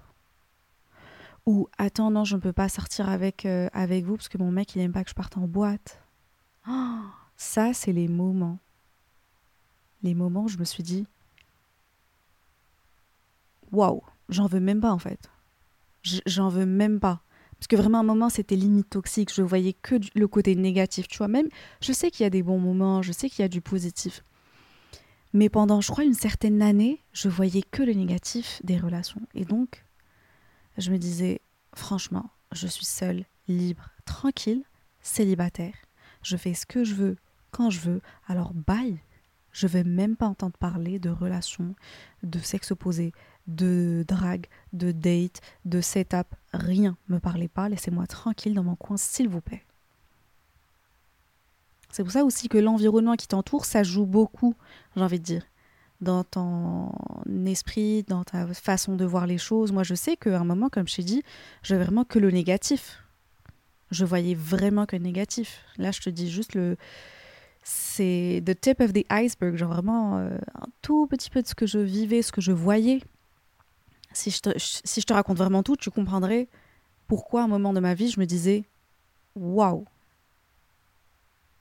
Ou 1.45 1.67
attends, 1.77 2.09
non, 2.09 2.23
je 2.23 2.35
ne 2.35 2.41
peux 2.41 2.53
pas 2.53 2.69
sortir 2.69 3.09
avec, 3.09 3.45
euh, 3.45 3.69
avec 3.73 4.05
vous 4.05 4.15
parce 4.15 4.29
que 4.29 4.37
mon 4.37 4.51
mec, 4.51 4.75
il 4.75 4.81
aime 4.81 4.93
pas 4.93 5.03
que 5.03 5.09
je 5.09 5.15
parte 5.15 5.37
en 5.37 5.47
boîte. 5.47 5.99
Ça, 7.37 7.73
c'est 7.73 7.91
les 7.91 8.07
moments. 8.07 8.59
Les 10.03 10.13
moments 10.13 10.43
où 10.43 10.47
je 10.47 10.57
me 10.57 10.63
suis 10.63 10.83
dit 10.83 11.05
Waouh, 13.71 14.01
j'en 14.29 14.47
veux 14.47 14.59
même 14.59 14.79
pas 14.79 14.91
en 14.91 14.99
fait. 14.99 15.29
J'en 16.03 16.49
veux 16.49 16.65
même 16.65 16.99
pas. 16.99 17.21
Parce 17.63 17.69
que 17.69 17.75
vraiment, 17.77 17.99
un 17.99 18.03
moment, 18.03 18.27
c'était 18.27 18.57
limite 18.57 18.89
toxique. 18.89 19.33
Je 19.33 19.41
voyais 19.41 19.71
que 19.71 19.95
le 20.15 20.27
côté 20.27 20.53
négatif. 20.53 21.07
Tu 21.07 21.17
vois, 21.17 21.29
même, 21.29 21.47
je 21.79 21.93
sais 21.93 22.11
qu'il 22.11 22.25
y 22.25 22.27
a 22.27 22.29
des 22.29 22.43
bons 22.43 22.59
moments, 22.59 23.01
je 23.01 23.13
sais 23.13 23.29
qu'il 23.29 23.41
y 23.41 23.45
a 23.45 23.47
du 23.47 23.61
positif. 23.61 24.21
Mais 25.31 25.47
pendant, 25.47 25.79
je 25.79 25.89
crois, 25.89 26.03
une 26.03 26.13
certaine 26.13 26.61
année, 26.61 26.99
je 27.13 27.29
voyais 27.29 27.61
que 27.61 27.81
le 27.81 27.93
négatif 27.93 28.59
des 28.65 28.77
relations. 28.77 29.21
Et 29.33 29.45
donc, 29.45 29.85
je 30.77 30.91
me 30.91 30.97
disais, 30.97 31.39
franchement, 31.73 32.31
je 32.51 32.67
suis 32.67 32.83
seule, 32.83 33.23
libre, 33.47 33.91
tranquille, 34.03 34.65
célibataire. 35.01 35.75
Je 36.21 36.35
fais 36.35 36.55
ce 36.55 36.65
que 36.65 36.83
je 36.83 36.95
veux, 36.95 37.15
quand 37.51 37.69
je 37.69 37.79
veux. 37.79 38.01
Alors, 38.27 38.53
bye. 38.53 38.99
Je 39.53 39.67
vais 39.67 39.83
même 39.83 40.17
pas 40.17 40.27
entendre 40.27 40.57
parler 40.57 40.99
de 40.99 41.09
relations, 41.09 41.75
de 42.23 42.39
sexe 42.39 42.71
opposé, 42.71 43.13
de 43.47 44.03
drague, 44.07 44.47
de 44.73 44.91
date, 44.91 45.41
de 45.63 45.79
setup. 45.79 46.27
Rien. 46.53 46.97
Me 47.07 47.19
parlez 47.19 47.47
pas. 47.47 47.69
Laissez-moi 47.69 48.07
tranquille 48.07 48.53
dans 48.53 48.63
mon 48.63 48.75
coin, 48.75 48.97
s'il 48.97 49.29
vous 49.29 49.41
plaît. 49.41 49.63
C'est 51.91 52.03
pour 52.03 52.11
ça 52.11 52.25
aussi 52.25 52.49
que 52.49 52.57
l'environnement 52.57 53.15
qui 53.15 53.27
t'entoure, 53.27 53.65
ça 53.65 53.83
joue 53.83 54.07
beaucoup, 54.07 54.55
j'ai 54.95 55.03
envie 55.03 55.19
de 55.19 55.25
dire, 55.25 55.43
dans 56.01 56.23
ton 56.23 56.91
esprit, 57.45 58.01
dans 58.01 58.23
ta 58.23 58.47
façon 58.47 58.95
de 58.95 59.05
voir 59.05 59.27
les 59.27 59.37
choses. 59.37 59.71
Moi, 59.71 59.83
je 59.83 59.93
sais 59.93 60.17
qu'à 60.17 60.39
un 60.39 60.43
moment, 60.43 60.69
comme 60.69 60.87
je 60.87 60.95
t'ai 60.95 61.03
dit, 61.03 61.23
je 61.61 61.75
voyais 61.75 61.85
vraiment 61.85 62.03
que 62.03 62.17
le 62.17 62.31
négatif. 62.31 63.03
Je 63.91 64.05
voyais 64.05 64.33
vraiment 64.33 64.87
que 64.87 64.95
le 64.95 65.03
négatif. 65.03 65.63
Là, 65.77 65.91
je 65.91 66.01
te 66.01 66.09
dis 66.09 66.31
juste 66.31 66.55
le. 66.55 66.77
C'est 67.63 68.43
the 68.45 68.59
tip 68.59 68.81
of 68.81 68.93
the 68.93 69.05
iceberg, 69.09 69.55
genre 69.55 69.71
vraiment 69.71 70.17
euh, 70.17 70.37
un 70.55 70.67
tout 70.81 71.07
petit 71.07 71.29
peu 71.29 71.41
de 71.41 71.47
ce 71.47 71.55
que 71.55 71.65
je 71.65 71.79
vivais, 71.79 72.21
ce 72.21 72.31
que 72.31 72.41
je 72.41 72.51
voyais. 72.51 73.01
Si 74.11 74.29
je, 74.29 74.41
te, 74.41 74.49
si 74.57 75.01
je 75.01 75.05
te 75.05 75.13
raconte 75.13 75.37
vraiment 75.37 75.63
tout, 75.63 75.75
tu 75.75 75.89
comprendrais 75.89 76.47
pourquoi 77.07 77.41
à 77.41 77.43
un 77.45 77.47
moment 77.47 77.73
de 77.73 77.79
ma 77.79 77.93
vie, 77.93 78.09
je 78.09 78.19
me 78.19 78.25
disais 78.25 78.65
waouh, 79.35 79.85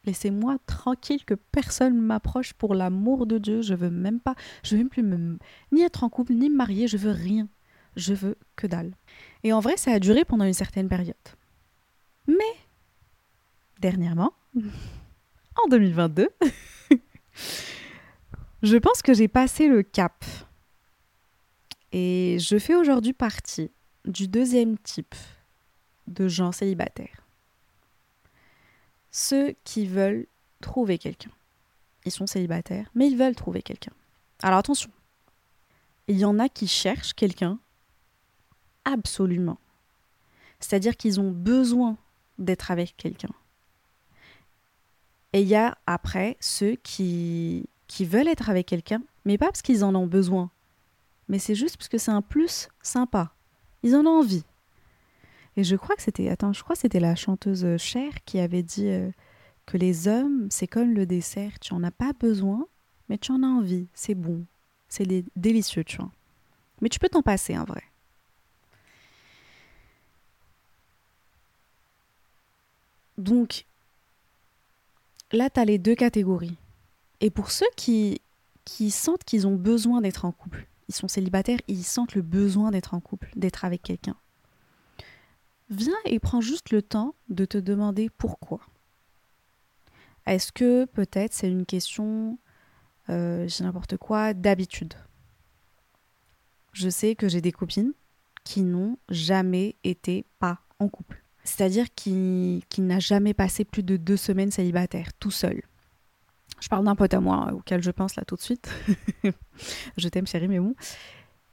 Laissez-moi 0.04 0.56
tranquille 0.66 1.24
que 1.24 1.34
personne 1.34 1.96
m'approche 1.96 2.54
pour 2.54 2.74
l'amour 2.74 3.26
de 3.26 3.38
Dieu. 3.38 3.62
Je 3.62 3.74
veux 3.74 3.90
même 3.90 4.18
pas, 4.18 4.34
je 4.64 4.72
veux 4.72 4.78
même 4.78 4.88
plus 4.88 5.02
me, 5.02 5.38
ni 5.70 5.82
être 5.82 6.02
en 6.02 6.08
couple, 6.08 6.32
ni 6.32 6.50
me 6.50 6.56
marier. 6.56 6.88
Je 6.88 6.96
veux 6.96 7.12
rien. 7.12 7.48
Je 7.94 8.14
veux 8.14 8.36
que 8.56 8.66
dalle. 8.66 8.94
Et 9.44 9.52
en 9.52 9.60
vrai, 9.60 9.76
ça 9.76 9.92
a 9.92 10.00
duré 10.00 10.24
pendant 10.24 10.44
une 10.44 10.54
certaine 10.54 10.88
période. 10.88 11.14
Mais, 12.26 12.56
dernièrement, 13.80 14.32
en 15.64 15.68
2022, 15.68 16.28
je 18.62 18.76
pense 18.76 19.02
que 19.02 19.14
j'ai 19.14 19.28
passé 19.28 19.68
le 19.68 19.82
cap. 19.82 20.24
Et 21.92 22.38
je 22.40 22.58
fais 22.58 22.74
aujourd'hui 22.74 23.12
partie 23.12 23.70
du 24.04 24.28
deuxième 24.28 24.78
type 24.78 25.14
de 26.06 26.26
gens 26.28 26.52
célibataires 26.52 27.22
ceux 29.12 29.54
qui 29.62 29.86
veulent 29.86 30.26
trouver 30.60 30.98
quelqu'un. 30.98 31.30
Ils 32.04 32.10
sont 32.10 32.26
célibataires, 32.26 32.90
mais 32.94 33.06
ils 33.06 33.16
veulent 33.16 33.36
trouver 33.36 33.62
quelqu'un. 33.62 33.92
Alors 34.42 34.58
attention, 34.58 34.90
il 36.08 36.18
y 36.18 36.24
en 36.24 36.40
a 36.40 36.48
qui 36.48 36.66
cherchent 36.66 37.14
quelqu'un 37.14 37.60
absolument. 38.84 39.58
C'est-à-dire 40.58 40.96
qu'ils 40.96 41.20
ont 41.20 41.30
besoin 41.30 41.96
d'être 42.38 42.70
avec 42.70 42.96
quelqu'un. 42.96 43.28
Et 45.32 45.42
il 45.42 45.48
y 45.48 45.54
a 45.54 45.76
après 45.86 46.36
ceux 46.40 46.76
qui, 46.76 47.68
qui 47.86 48.04
veulent 48.04 48.28
être 48.28 48.50
avec 48.50 48.66
quelqu'un, 48.66 49.02
mais 49.24 49.38
pas 49.38 49.46
parce 49.46 49.62
qu'ils 49.62 49.84
en 49.84 49.94
ont 49.94 50.06
besoin, 50.06 50.50
mais 51.28 51.38
c'est 51.38 51.54
juste 51.54 51.76
parce 51.76 51.88
que 51.88 51.98
c'est 51.98 52.10
un 52.10 52.22
plus 52.22 52.68
sympa. 52.82 53.32
Ils 53.82 53.96
en 53.96 54.06
ont 54.06 54.20
envie. 54.20 54.44
Et 55.56 55.64
je 55.64 55.76
crois 55.76 55.96
que 55.96 56.02
c'était, 56.02 56.28
attends, 56.28 56.52
je 56.52 56.62
crois 56.62 56.76
c'était 56.76 57.00
la 57.00 57.14
chanteuse 57.14 57.76
Cher 57.76 58.12
qui 58.24 58.38
avait 58.38 58.62
dit 58.62 58.88
euh, 58.88 59.10
que 59.66 59.76
les 59.76 60.08
hommes, 60.08 60.48
c'est 60.50 60.66
comme 60.66 60.92
le 60.92 61.06
dessert, 61.06 61.58
tu 61.60 61.74
en 61.74 61.82
as 61.82 61.90
pas 61.90 62.12
besoin, 62.12 62.66
mais 63.08 63.18
tu 63.18 63.32
en 63.32 63.42
as 63.42 63.46
envie, 63.46 63.86
c'est 63.94 64.14
bon, 64.14 64.44
c'est 64.88 65.06
délicieux, 65.36 65.84
tu 65.84 65.96
vois. 65.96 66.10
Mais 66.80 66.88
tu 66.88 66.98
peux 66.98 67.08
t'en 67.08 67.22
passer, 67.22 67.56
en 67.56 67.64
vrai. 67.64 67.82
Donc, 73.18 73.66
là, 75.32 75.50
tu 75.50 75.60
as 75.60 75.64
les 75.64 75.78
deux 75.78 75.94
catégories. 75.94 76.56
Et 77.20 77.30
pour 77.30 77.50
ceux 77.50 77.66
qui, 77.76 78.20
qui 78.64 78.90
sentent 78.90 79.24
qu'ils 79.24 79.46
ont 79.46 79.56
besoin 79.56 80.00
d'être 80.00 80.24
en 80.24 80.32
couple, 80.32 80.66
ils 80.88 80.94
sont 80.94 81.08
célibataires, 81.08 81.60
ils 81.68 81.84
sentent 81.84 82.14
le 82.14 82.22
besoin 82.22 82.70
d'être 82.70 82.94
en 82.94 83.00
couple, 83.00 83.30
d'être 83.36 83.64
avec 83.64 83.82
quelqu'un. 83.82 84.16
Viens 85.70 85.96
et 86.04 86.18
prends 86.18 86.40
juste 86.40 86.70
le 86.70 86.82
temps 86.82 87.14
de 87.28 87.44
te 87.44 87.56
demander 87.56 88.10
pourquoi. 88.10 88.60
Est-ce 90.26 90.52
que 90.52 90.84
peut-être 90.84 91.32
c'est 91.32 91.48
une 91.48 91.66
question, 91.66 92.38
euh, 93.08 93.48
j'ai 93.48 93.64
n'importe 93.64 93.96
quoi, 93.96 94.34
d'habitude? 94.34 94.94
Je 96.72 96.88
sais 96.88 97.14
que 97.14 97.28
j'ai 97.28 97.40
des 97.40 97.52
copines 97.52 97.92
qui 98.44 98.62
n'ont 98.62 98.98
jamais 99.08 99.76
été 99.84 100.24
pas 100.38 100.60
en 100.78 100.88
couple. 100.88 101.21
C'est-à-dire 101.44 101.86
qui, 101.94 102.64
qui 102.68 102.80
n'a 102.82 103.00
jamais 103.00 103.34
passé 103.34 103.64
plus 103.64 103.82
de 103.82 103.96
deux 103.96 104.16
semaines 104.16 104.50
célibataire, 104.50 105.12
tout 105.14 105.30
seul. 105.30 105.62
Je 106.60 106.68
parle 106.68 106.84
d'un 106.84 106.94
pote 106.94 107.12
à 107.12 107.20
moi 107.20 107.48
hein, 107.48 107.52
auquel 107.54 107.82
je 107.82 107.90
pense 107.90 108.14
là 108.14 108.24
tout 108.24 108.36
de 108.36 108.40
suite. 108.40 108.70
je 109.96 110.08
t'aime 110.08 110.26
chérie, 110.26 110.48
mais 110.48 110.60
bon. 110.60 110.74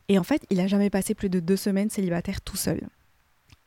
Et 0.08 0.20
en 0.20 0.24
fait, 0.24 0.46
il 0.50 0.60
a 0.60 0.68
jamais 0.68 0.90
passé 0.90 1.16
plus 1.16 1.30
de 1.30 1.40
deux 1.40 1.56
semaines 1.56 1.90
célibataire 1.90 2.42
tout 2.42 2.58
seul. 2.58 2.88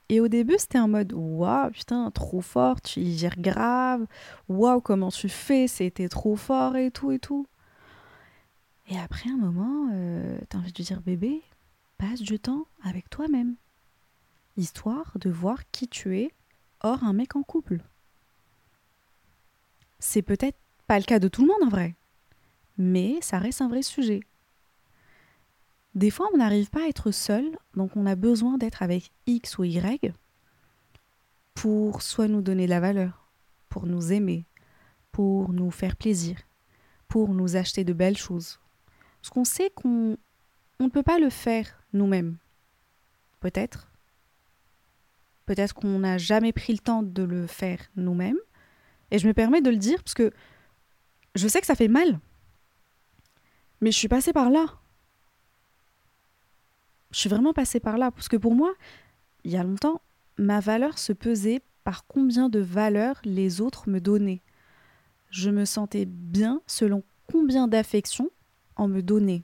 Et 0.09 0.21
au 0.21 0.29
début, 0.29 0.57
c'était 0.59 0.79
en 0.79 0.89
mode 0.89 1.13
Waouh, 1.15 1.71
putain, 1.71 2.11
trop 2.11 2.41
fort, 2.41 2.81
tu 2.81 3.01
y 3.01 3.29
grave. 3.39 4.07
Waouh, 4.49 4.81
comment 4.81 5.11
tu 5.11 5.29
fais, 5.29 5.67
c'était 5.67 6.09
trop 6.09 6.37
fort 6.37 6.77
et 6.77 6.91
tout 6.91 7.13
et 7.13 7.19
tout. 7.19 7.47
Et 8.89 8.99
après 8.99 9.31
un 9.31 9.37
moment, 9.37 9.89
euh, 9.93 10.39
t'as 10.49 10.59
envie 10.59 10.73
de 10.73 10.83
dire 10.83 11.01
Bébé, 11.01 11.41
passe 11.99 12.21
du 12.21 12.39
temps 12.39 12.67
avec 12.85 13.09
toi-même 13.09 13.55
histoire 14.57 15.13
de 15.19 15.31
voir 15.31 15.59
qui 15.71 15.89
tu 15.89 16.19
es 16.19 16.33
hors 16.81 17.05
un 17.05 17.13
mec 17.13 17.37
en 17.37 17.43
couple. 17.43 17.81
C'est 19.99 20.23
peut-être 20.23 20.59
pas 20.87 20.99
le 20.99 21.05
cas 21.05 21.19
de 21.19 21.29
tout 21.29 21.43
le 21.43 21.49
monde 21.49 21.63
en 21.63 21.69
vrai, 21.69 21.95
mais 22.77 23.21
ça 23.21 23.39
reste 23.39 23.63
un 23.63 23.69
vrai 23.69 23.83
sujet. 23.83 24.21
Des 25.95 26.11
fois, 26.11 26.29
on 26.33 26.39
n'arrive 26.39 26.71
pas 26.71 26.85
à 26.85 26.89
être 26.89 27.11
seul, 27.11 27.57
donc 27.75 27.97
on 27.97 28.07
a 28.07 28.17
besoin 28.17 28.57
d'être 28.57 28.83
avec 28.83 29.13
X 29.27 29.59
ou 29.59 29.65
Y 29.65 30.13
pour 31.55 32.03
soit 32.03 32.29
nous 32.29 32.41
donner 32.41 32.65
de 32.65 32.71
la 32.71 32.81
valeur, 32.81 33.29
pour 33.69 33.87
nous 33.87 34.13
aimer, 34.13 34.47
pour 35.13 35.53
nous 35.53 35.71
faire 35.71 35.97
plaisir, 35.97 36.39
pour 37.09 37.29
nous 37.35 37.57
acheter 37.57 37.85
de 37.85 37.93
belles 37.93 38.17
choses. 38.17 38.59
Parce 39.21 39.31
qu'on 39.31 39.45
sait 39.45 39.71
qu'on 39.71 40.17
ne 40.81 40.89
peut 40.89 41.03
pas 41.03 41.19
le 41.19 41.31
faire 41.31 41.85
nous-mêmes. 41.93 42.39
Peut-être, 43.41 43.92
Peut-être 45.47 45.75
qu'on 45.75 45.99
n'a 46.01 46.19
jamais 46.19 46.53
pris 46.53 46.73
le 46.73 46.79
temps 46.79 47.03
de 47.03 47.23
le 47.23 47.47
faire 47.47 47.79
nous-mêmes. 47.97 48.39
Et 49.11 49.19
je 49.19 49.27
me 49.27 49.35
permets 49.35 49.61
de 49.61 49.71
le 49.71 49.77
dire 49.77 50.03
parce 50.03 50.15
que 50.15 50.33
je 51.35 51.49
sais 51.49 51.61
que 51.61 51.67
ça 51.67 51.75
fait 51.75 51.89
mal. 51.89 52.19
Mais 53.81 53.91
je 53.91 53.99
suis 53.99 54.09
passée 54.09 54.33
par 54.33 54.51
là. 54.51 54.67
Je 57.11 57.19
suis 57.19 57.29
vraiment 57.29 57.53
passée 57.53 57.81
par 57.81 57.99
là. 57.99 58.11
Parce 58.11 58.29
que 58.29 58.37
pour 58.37 58.55
moi, 58.55 58.73
il 59.45 59.51
y 59.51 59.57
a 59.57 59.65
longtemps, 59.65 60.01
ma 60.39 60.61
valeur 60.61 60.99
se 60.99 61.13
pesait 61.13 61.63
par 61.85 62.07
combien 62.07 62.49
de 62.49 62.61
valeurs 62.61 63.21
les 63.25 63.61
autres 63.61 63.89
me 63.89 64.01
donnaient. 64.01 64.41
Je 65.31 65.51
me 65.51 65.65
sentais 65.65 66.05
bien 66.05 66.61
selon 66.67 67.03
combien 67.31 67.67
d'affection 67.67 68.31
on 68.77 68.89
me 68.89 69.03
donnait. 69.03 69.43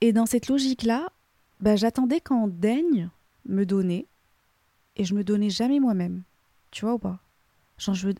Et 0.00 0.12
dans 0.12 0.26
cette 0.26 0.48
logique-là, 0.48 1.08
bah, 1.60 1.76
j'attendais 1.76 2.20
qu'on 2.20 2.48
daigne 2.48 3.10
me 3.46 3.64
donner 3.64 4.06
et 4.96 5.04
je 5.04 5.14
me 5.14 5.24
donnais 5.24 5.50
jamais 5.50 5.80
moi-même. 5.80 6.22
Tu 6.70 6.84
vois 6.84 6.94
ou 6.94 6.98
pas? 6.98 7.20
Je, 7.78 8.12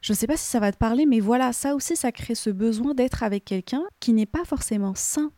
je 0.00 0.12
sais 0.12 0.26
pas 0.26 0.36
si 0.36 0.46
ça 0.46 0.60
va 0.60 0.72
te 0.72 0.78
parler, 0.78 1.06
mais 1.06 1.20
voilà, 1.20 1.52
ça 1.52 1.74
aussi, 1.74 1.96
ça 1.96 2.12
crée 2.12 2.34
ce 2.34 2.50
besoin 2.50 2.94
d'être 2.94 3.22
avec 3.22 3.44
quelqu'un 3.44 3.84
qui 4.00 4.12
n'est 4.12 4.26
pas 4.26 4.44
forcément 4.44 4.94
sain. 4.94 5.32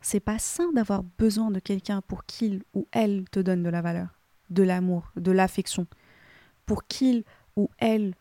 C'est 0.00 0.20
pas 0.20 0.38
sain 0.38 0.72
d'avoir 0.72 1.02
besoin 1.02 1.50
de 1.50 1.60
quelqu'un 1.60 2.02
pour 2.02 2.24
qu'il 2.24 2.62
ou 2.74 2.88
elle 2.92 3.24
te 3.30 3.40
donne 3.40 3.62
de 3.62 3.68
la 3.68 3.82
valeur, 3.82 4.20
de 4.50 4.62
l'amour, 4.62 5.12
de 5.16 5.30
l'affection, 5.30 5.86
pour 6.66 6.86
qu'il 6.86 7.24
ou 7.56 7.70
elle 7.78 8.14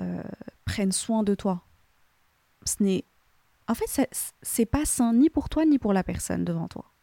euh, 0.00 0.22
prenne 0.64 0.92
soin 0.92 1.22
de 1.22 1.34
toi. 1.34 1.62
Ce 2.64 2.82
n'est. 2.82 3.04
En 3.66 3.74
fait, 3.74 4.08
c'est 4.42 4.66
pas 4.66 4.84
sain 4.84 5.14
ni 5.14 5.30
pour 5.30 5.48
toi 5.48 5.64
ni 5.64 5.78
pour 5.78 5.92
la 5.92 6.04
personne 6.04 6.44
devant 6.44 6.68
toi 6.68 6.93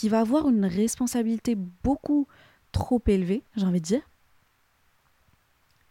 qui 0.00 0.08
va 0.08 0.20
avoir 0.20 0.48
une 0.48 0.64
responsabilité 0.64 1.54
beaucoup 1.54 2.26
trop 2.72 3.02
élevée, 3.06 3.44
j'ai 3.54 3.66
envie 3.66 3.82
de 3.82 3.84
dire, 3.84 4.08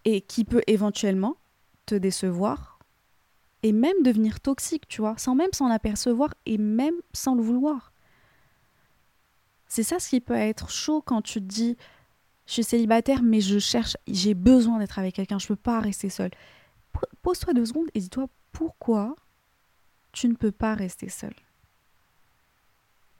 et 0.03 0.21
qui 0.21 0.45
peut 0.45 0.63
éventuellement 0.65 1.37
te 1.85 1.93
décevoir 1.93 2.79
et 3.61 3.71
même 3.71 4.01
devenir 4.01 4.39
toxique, 4.39 4.87
tu 4.87 5.01
vois, 5.01 5.15
sans 5.19 5.35
même 5.35 5.53
s'en 5.53 5.69
apercevoir 5.69 6.33
et 6.47 6.57
même 6.57 6.95
sans 7.13 7.35
le 7.35 7.43
vouloir. 7.43 7.93
C'est 9.67 9.83
ça 9.83 9.99
ce 9.99 10.09
qui 10.09 10.21
peut 10.21 10.33
être 10.33 10.71
chaud 10.71 11.03
quand 11.03 11.21
tu 11.21 11.39
te 11.39 11.45
dis 11.45 11.77
je 12.47 12.53
suis 12.53 12.63
célibataire 12.63 13.21
mais 13.21 13.41
je 13.41 13.59
cherche, 13.59 13.95
j'ai 14.07 14.33
besoin 14.33 14.79
d'être 14.79 14.97
avec 14.97 15.13
quelqu'un, 15.13 15.37
je 15.37 15.45
ne 15.45 15.49
peux 15.49 15.55
pas 15.55 15.81
rester 15.81 16.09
seule. 16.09 16.31
Pose-toi 17.21 17.53
deux 17.53 17.67
secondes 17.67 17.89
et 17.93 17.99
dis-toi 17.99 18.25
pourquoi 18.53 19.15
tu 20.13 20.27
ne 20.29 20.33
peux 20.33 20.51
pas 20.51 20.73
rester 20.73 21.09
seule. 21.09 21.35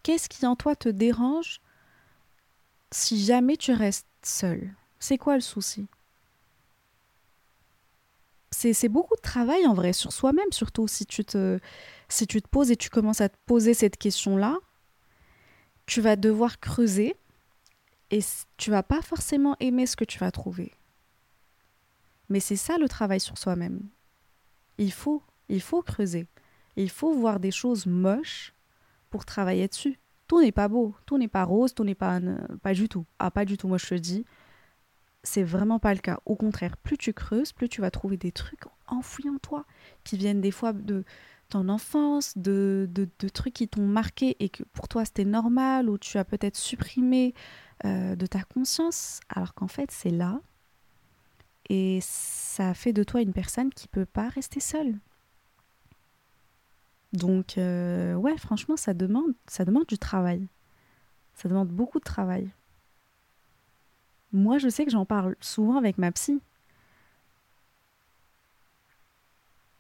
Qu'est-ce 0.04 0.30
qui 0.30 0.46
en 0.46 0.56
toi 0.56 0.76
te 0.76 0.90
dérange 0.90 1.62
si 2.92 3.24
jamais 3.24 3.58
tu 3.58 3.72
restes 3.72 4.08
seul? 4.24 4.74
C'est 5.00 5.18
quoi 5.18 5.36
le 5.36 5.42
souci? 5.42 5.88
C'est 8.52 8.90
beaucoup 8.90 9.16
de 9.16 9.22
travail 9.22 9.66
en 9.68 9.74
vrai 9.74 9.94
sur 9.94 10.12
soi-même, 10.12 10.52
surtout 10.52 10.88
si 10.88 11.06
tu, 11.06 11.24
te, 11.24 11.60
si 12.10 12.28
tu 12.28 12.42
te 12.42 12.48
poses 12.48 12.72
et 12.72 12.76
tu 12.76 12.90
commences 12.90 13.22
à 13.22 13.30
te 13.30 13.38
poser 13.46 13.74
cette 13.74 13.96
question-là. 13.96 14.58
Tu 15.86 16.02
vas 16.02 16.16
devoir 16.16 16.60
creuser 16.60 17.16
et 18.12 18.20
tu 18.58 18.72
vas 18.72 18.84
pas 18.84 19.02
forcément 19.02 19.56
aimer 19.60 19.86
ce 19.86 19.96
que 19.96 20.04
tu 20.04 20.20
vas 20.20 20.32
trouver. 20.32 20.74
Mais 22.28 22.40
c'est 22.40 22.56
ça 22.56 22.78
le 22.78 22.90
travail 22.90 23.20
sur 23.20 23.38
soi-même. 23.38 23.82
Il 24.78 24.92
faut, 24.92 25.24
il 25.48 25.62
faut 25.62 25.82
creuser. 25.82 26.28
Il 26.76 26.90
faut 26.90 27.14
voir 27.14 27.40
des 27.40 27.52
choses 27.52 27.86
moches 27.86 28.54
pour 29.10 29.26
travailler 29.26 29.68
dessus. 29.68 30.00
Tout 30.28 30.42
n'est 30.42 30.52
pas 30.52 30.68
beau, 30.68 30.96
tout 31.06 31.18
n'est 31.18 31.28
pas 31.28 31.44
rose, 31.44 31.74
tout 31.74 31.84
n'est 31.84 31.96
pas 31.96 32.20
pas 32.62 32.74
du 32.74 32.88
tout. 32.88 33.06
Ah 33.20 33.32
pas 33.32 33.46
du 33.46 33.58
tout, 33.58 33.68
moi 33.68 33.78
je 33.78 33.88
te 33.88 33.96
dis, 33.96 34.26
c'est 35.24 35.44
vraiment 35.44 35.80
pas 35.80 35.94
le 35.94 36.00
cas. 36.00 36.20
Au 36.26 36.36
contraire, 36.36 36.78
plus 36.78 36.98
tu 36.98 37.14
creuses, 37.14 37.52
plus 37.52 37.70
tu 37.70 37.82
vas 37.82 37.92
trouver 37.92 38.18
des 38.18 38.32
trucs 38.32 38.66
enfouis 38.88 39.30
en 39.30 39.38
toi 39.38 39.66
qui 40.04 40.18
viennent 40.18 40.42
des 40.42 40.52
fois 40.52 40.74
de 40.74 41.04
ton 41.50 41.68
enfance, 41.70 42.38
de, 42.38 42.88
de, 42.92 43.30
trucs 43.30 43.56
qui 43.56 43.68
t'ont 43.68 43.86
marqué 43.86 44.36
et 44.40 44.50
que 44.50 44.64
pour 44.64 44.88
toi 44.88 45.04
c'était 45.04 45.26
normal 45.26 45.90
ou 45.90 45.98
tu 45.98 46.18
as 46.20 46.26
peut-être 46.26 46.56
supprimé 46.56 47.34
euh, 47.86 48.16
de 48.16 48.26
ta 48.28 48.44
conscience, 48.44 49.20
alors 49.30 49.56
qu'en 49.56 49.68
fait 49.68 49.90
c'est 49.92 50.12
là 50.12 50.42
et 51.70 52.00
ça 52.02 52.74
fait 52.74 52.94
de 52.94 53.04
toi 53.04 53.22
une 53.22 53.34
personne 53.34 53.72
qui 53.72 53.88
peut 53.88 54.06
pas 54.06 54.30
rester 54.30 54.60
seule. 54.60 54.96
Donc, 57.14 57.58
euh, 57.58 58.14
ouais, 58.16 58.38
franchement, 58.38 58.78
ça 58.78 58.94
demande, 58.94 59.34
ça 59.48 59.66
demande 59.66 59.86
du 59.88 59.98
travail. 59.98 60.48
Ça 61.34 61.50
demande 61.50 61.70
beaucoup 61.70 62.00
de 62.00 62.04
travail. 62.04 62.50
Moi, 64.32 64.58
je 64.60 64.70
sais 64.70 64.86
que 64.86 64.92
j'en 64.92 65.06
parle 65.06 65.36
souvent 65.40 65.78
avec 65.78 65.98
ma 65.98 66.12
psy. 66.12 66.42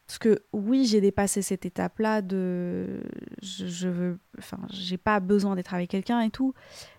Parce 0.07 0.17
que 0.17 0.41
oui, 0.53 0.85
j'ai 0.85 1.01
dépassé 1.01 1.43
cette 1.43 1.67
étape-là 1.67 2.23
de 2.23 3.03
je, 3.43 3.87
veux, 3.87 4.17
enfin, 4.39 4.57
j'ai 4.71 4.97
pas 4.97 5.19
besoin 5.19 5.55
d'être 5.55 5.75
avec 5.75 5.91
quelqu'un 5.91 6.21
et 6.21 6.31
tout. 6.31 6.55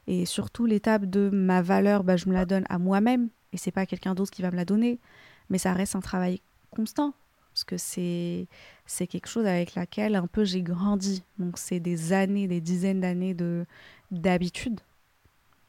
Et 0.06 0.26
surtout 0.26 0.64
l'étape 0.64 1.06
de 1.06 1.28
ma 1.28 1.60
valeur, 1.60 2.04
bah, 2.04 2.16
je 2.16 2.28
me 2.28 2.34
la 2.34 2.44
donne 2.44 2.64
à 2.68 2.78
moi-même 2.78 3.28
et 3.52 3.56
c'est 3.56 3.72
pas 3.72 3.84
quelqu'un 3.84 4.14
d'autre 4.14 4.30
qui 4.30 4.42
va 4.42 4.52
me 4.52 4.56
la 4.56 4.64
donner. 4.64 5.00
Mais 5.48 5.58
ça 5.58 5.72
reste 5.72 5.96
un 5.96 6.00
travail 6.00 6.40
constant 6.70 7.14
parce 7.52 7.64
que 7.64 7.76
c'est 7.76 8.46
c'est 8.90 9.06
quelque 9.06 9.28
chose 9.28 9.46
avec 9.46 9.76
laquelle 9.76 10.16
un 10.16 10.26
peu 10.26 10.44
j'ai 10.44 10.62
grandi. 10.62 11.22
Donc 11.38 11.58
c'est 11.58 11.78
des 11.78 12.12
années, 12.12 12.48
des 12.48 12.60
dizaines 12.60 13.00
d'années 13.00 13.34
de 13.34 13.64
d'habitude. 14.10 14.80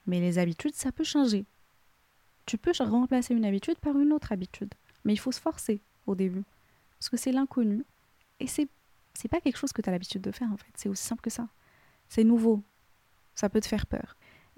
Mais 0.07 0.19
les 0.19 0.39
habitudes, 0.39 0.73
ça 0.73 0.91
peut 0.91 1.03
changer. 1.03 1.45
Tu 2.47 2.57
peux 2.57 2.71
remplacer 2.79 3.35
une 3.35 3.45
habitude 3.45 3.77
par 3.77 3.97
une 3.99 4.11
autre 4.11 4.31
habitude, 4.31 4.73
mais 5.05 5.13
il 5.13 5.17
faut 5.17 5.31
se 5.31 5.39
forcer 5.39 5.81
au 6.07 6.15
début 6.15 6.43
parce 6.97 7.09
que 7.09 7.17
c'est 7.17 7.31
l'inconnu 7.31 7.85
et 8.39 8.47
c'est 8.47 8.67
c'est 9.13 9.27
pas 9.27 9.39
quelque 9.39 9.57
chose 9.57 9.71
que 9.71 9.83
tu 9.83 9.89
as 9.89 9.91
l'habitude 9.91 10.23
de 10.23 10.31
faire 10.31 10.51
en 10.51 10.57
fait. 10.57 10.71
C'est 10.75 10.89
aussi 10.89 11.03
simple 11.03 11.21
que 11.21 11.29
ça. 11.29 11.47
C'est 12.09 12.23
nouveau. 12.23 12.63
Ça 13.35 13.49
peut 13.49 13.61
te 13.61 13.67
faire 13.67 13.85
peur. 13.85 14.17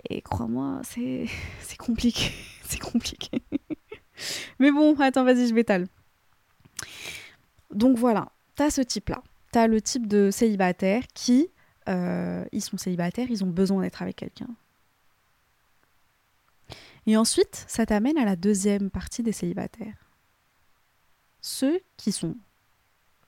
Et 0.09 0.21
crois-moi, 0.21 0.79
c'est 0.85 1.25
c'est 1.59 1.77
compliqué. 1.77 2.31
c'est 2.63 2.79
compliqué. 2.79 3.43
Mais 4.59 4.71
bon, 4.71 4.97
attends, 5.01 5.25
vas-y, 5.25 5.49
je 5.49 5.53
m'étale. 5.53 5.87
Donc 7.71 7.97
voilà, 7.97 8.31
t'as 8.55 8.69
ce 8.69 8.81
type-là. 8.81 9.23
T'as 9.51 9.67
le 9.67 9.81
type 9.81 10.07
de 10.07 10.31
célibataire 10.31 11.03
qui, 11.13 11.49
euh, 11.87 12.43
ils 12.51 12.61
sont 12.61 12.77
célibataires, 12.77 13.27
ils 13.29 13.43
ont 13.43 13.49
besoin 13.49 13.81
d'être 13.81 14.01
avec 14.01 14.15
quelqu'un. 14.15 14.49
Et 17.05 17.17
ensuite, 17.17 17.65
ça 17.67 17.85
t'amène 17.85 18.17
à 18.17 18.25
la 18.25 18.35
deuxième 18.35 18.89
partie 18.89 19.23
des 19.23 19.33
célibataires. 19.33 19.97
Ceux 21.41 21.81
qui 21.97 22.11
sont 22.11 22.37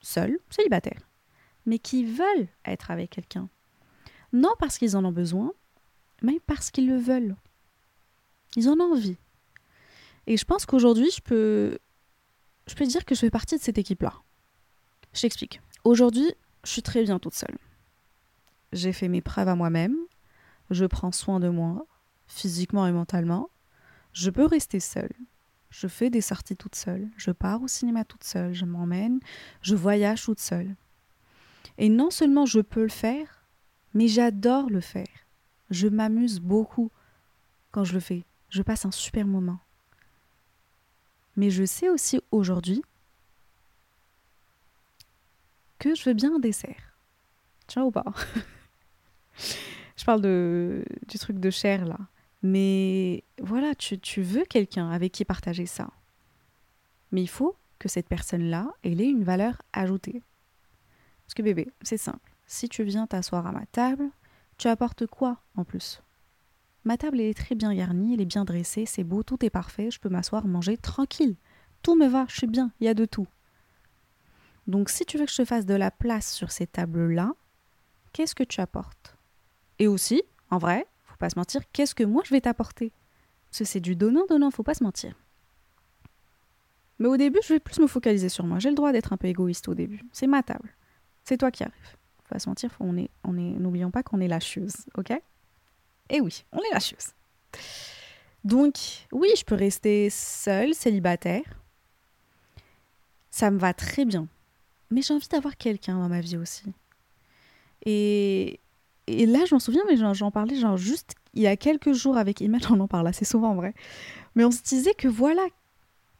seuls, 0.00 0.38
célibataires, 0.50 1.02
mais 1.66 1.78
qui 1.78 2.04
veulent 2.04 2.48
être 2.64 2.90
avec 2.90 3.10
quelqu'un. 3.10 3.48
Non 4.32 4.54
parce 4.58 4.78
qu'ils 4.78 4.96
en 4.96 5.04
ont 5.04 5.12
besoin, 5.12 5.52
mais 6.22 6.40
parce 6.46 6.70
qu'ils 6.70 6.88
le 6.88 6.96
veulent. 6.96 7.36
Ils 8.56 8.68
en 8.68 8.80
ont 8.80 8.92
envie. 8.92 9.18
Et 10.26 10.36
je 10.36 10.44
pense 10.44 10.66
qu'aujourd'hui, 10.66 11.10
je 11.10 11.20
peux, 11.20 11.78
je 12.66 12.74
peux 12.74 12.86
dire 12.86 13.04
que 13.04 13.14
je 13.14 13.20
fais 13.20 13.30
partie 13.30 13.56
de 13.56 13.62
cette 13.62 13.78
équipe-là. 13.78 14.14
Je 15.16 15.22
t'explique. 15.22 15.62
Aujourd'hui, 15.84 16.30
je 16.62 16.68
suis 16.68 16.82
très 16.82 17.02
bien 17.02 17.18
toute 17.18 17.32
seule. 17.32 17.56
J'ai 18.74 18.92
fait 18.92 19.08
mes 19.08 19.22
preuves 19.22 19.48
à 19.48 19.54
moi-même. 19.54 19.96
Je 20.68 20.84
prends 20.84 21.10
soin 21.10 21.40
de 21.40 21.48
moi, 21.48 21.86
physiquement 22.28 22.86
et 22.86 22.92
mentalement. 22.92 23.48
Je 24.12 24.28
peux 24.28 24.44
rester 24.44 24.78
seule. 24.78 25.14
Je 25.70 25.88
fais 25.88 26.10
des 26.10 26.20
sorties 26.20 26.54
toute 26.54 26.74
seule. 26.74 27.08
Je 27.16 27.30
pars 27.30 27.62
au 27.62 27.66
cinéma 27.66 28.04
toute 28.04 28.24
seule. 28.24 28.52
Je 28.52 28.66
m'emmène. 28.66 29.20
Je 29.62 29.74
voyage 29.74 30.22
toute 30.22 30.38
seule. 30.38 30.76
Et 31.78 31.88
non 31.88 32.10
seulement 32.10 32.44
je 32.44 32.60
peux 32.60 32.82
le 32.82 32.88
faire, 32.88 33.46
mais 33.94 34.08
j'adore 34.08 34.68
le 34.68 34.82
faire. 34.82 35.08
Je 35.70 35.88
m'amuse 35.88 36.40
beaucoup 36.40 36.90
quand 37.70 37.84
je 37.84 37.94
le 37.94 38.00
fais. 38.00 38.24
Je 38.50 38.60
passe 38.60 38.84
un 38.84 38.90
super 38.90 39.26
moment. 39.26 39.60
Mais 41.36 41.48
je 41.48 41.64
sais 41.64 41.88
aussi 41.88 42.20
aujourd'hui 42.30 42.82
que 45.78 45.94
je 45.94 46.04
veux 46.04 46.14
bien 46.14 46.36
un 46.36 46.38
dessert. 46.38 46.98
Tu 47.66 47.78
vois 47.78 47.88
ou 47.88 47.90
pas? 47.90 48.04
Je 49.96 50.04
parle 50.04 50.20
de, 50.20 50.84
du 51.08 51.18
truc 51.18 51.38
de 51.38 51.50
chair 51.50 51.86
là. 51.86 51.98
Mais 52.42 53.24
voilà, 53.42 53.74
tu, 53.74 54.22
veux 54.22 54.44
quelqu'un 54.44 54.90
avec 54.90 55.12
qui 55.12 55.24
partager 55.24 55.66
ça. 55.66 55.90
Mais 57.12 57.22
il 57.22 57.28
faut 57.28 57.56
que 57.78 57.88
cette 57.88 58.08
personne-là, 58.08 58.72
ait 58.84 58.92
une 58.92 59.24
valeur 59.24 59.62
ajoutée. 59.72 60.22
Parce 61.26 61.34
que 61.34 61.42
bébé, 61.42 61.68
c'est 61.82 61.96
simple. 61.96 62.32
Si 62.46 62.68
tu 62.68 62.84
viens 62.84 63.06
t'asseoir 63.06 63.46
à 63.46 63.52
ma 63.52 63.66
table, 63.66 64.10
tu 64.58 64.68
apportes 64.68 65.06
quoi 65.06 65.40
en 65.56 65.64
plus? 65.64 66.02
Ma 66.84 66.96
table 66.96 67.20
est 67.20 67.36
très 67.36 67.56
bien 67.56 67.74
garnie, 67.74 68.14
elle 68.14 68.20
est 68.20 68.26
bien 68.26 68.44
dressée, 68.44 68.86
c'est 68.86 69.02
beau, 69.02 69.24
tout 69.24 69.44
est 69.44 69.50
parfait, 69.50 69.90
je 69.90 69.98
peux 69.98 70.08
m'asseoir, 70.08 70.46
manger 70.46 70.76
tranquille. 70.76 71.34
Tout 71.82 71.96
me 71.96 72.06
va, 72.06 72.26
je 72.28 72.36
suis 72.36 72.46
bien, 72.46 72.70
il 72.80 72.86
y 72.86 72.88
a 72.88 72.94
de 72.94 73.04
tout. 73.04 73.26
Donc 74.66 74.90
si 74.90 75.04
tu 75.04 75.18
veux 75.18 75.26
que 75.26 75.30
je 75.30 75.36
te 75.36 75.44
fasse 75.44 75.66
de 75.66 75.74
la 75.74 75.90
place 75.90 76.32
sur 76.32 76.50
ces 76.50 76.66
tables-là, 76.66 77.32
qu'est-ce 78.12 78.34
que 78.34 78.44
tu 78.44 78.60
apportes? 78.60 79.16
Et 79.78 79.86
aussi, 79.86 80.22
en 80.50 80.58
vrai, 80.58 80.86
faut 81.04 81.16
pas 81.16 81.30
se 81.30 81.38
mentir, 81.38 81.62
qu'est-ce 81.72 81.94
que 81.94 82.04
moi 82.04 82.22
je 82.24 82.30
vais 82.30 82.40
t'apporter? 82.40 82.92
Parce 83.50 83.58
que 83.60 83.64
c'est 83.64 83.80
du 83.80 83.94
donnant-donnant, 83.96 84.50
faut 84.50 84.62
pas 84.62 84.74
se 84.74 84.84
mentir. 84.84 85.14
Mais 86.98 87.08
au 87.08 87.16
début, 87.16 87.40
je 87.42 87.54
vais 87.54 87.60
plus 87.60 87.78
me 87.78 87.86
focaliser 87.86 88.28
sur 88.28 88.44
moi. 88.44 88.58
J'ai 88.58 88.70
le 88.70 88.74
droit 88.74 88.92
d'être 88.92 89.12
un 89.12 89.16
peu 89.16 89.28
égoïste 89.28 89.68
au 89.68 89.74
début. 89.74 90.02
C'est 90.12 90.26
ma 90.26 90.42
table. 90.42 90.74
C'est 91.24 91.36
toi 91.36 91.50
qui 91.50 91.62
arrives. 91.62 91.96
Faut 92.24 92.34
pas 92.34 92.38
se 92.38 92.48
mentir, 92.48 92.74
on 92.80 92.96
est, 92.96 93.10
on 93.24 93.36
est, 93.36 93.58
n'oublions 93.58 93.90
pas 93.90 94.02
qu'on 94.02 94.20
est 94.20 94.28
la 94.28 94.40
chose, 94.40 94.74
ok? 94.96 95.12
Eh 96.08 96.20
oui, 96.20 96.44
on 96.52 96.58
est 96.58 96.72
la 96.72 96.80
chose. 96.80 97.12
Donc, 98.44 99.06
oui, 99.12 99.28
je 99.36 99.44
peux 99.44 99.54
rester 99.54 100.08
seule, 100.10 100.74
célibataire. 100.74 101.44
Ça 103.30 103.50
me 103.50 103.58
va 103.58 103.74
très 103.74 104.04
bien. 104.04 104.28
Mais 104.90 105.02
j'ai 105.02 105.14
envie 105.14 105.28
d'avoir 105.28 105.56
quelqu'un 105.56 105.98
dans 105.98 106.08
ma 106.08 106.20
vie 106.20 106.36
aussi. 106.36 106.64
Et, 107.84 108.60
et 109.06 109.26
là, 109.26 109.44
je 109.46 109.54
m'en 109.54 109.58
souviens, 109.58 109.82
mais 109.88 109.96
j'en 109.96 110.30
parlais 110.30 110.56
genre 110.56 110.76
juste 110.76 111.14
il 111.36 111.42
y 111.42 111.46
a 111.46 111.56
quelques 111.56 111.92
jours 111.92 112.16
avec 112.16 112.40
Iman, 112.40 112.60
on 112.70 112.80
en 112.80 112.88
parle 112.88 113.06
assez 113.06 113.24
souvent 113.24 113.50
en 113.50 113.54
vrai. 113.54 113.74
Mais 114.34 114.44
on 114.44 114.50
se 114.50 114.62
disait 114.62 114.94
que 114.94 115.06
voilà, 115.06 115.46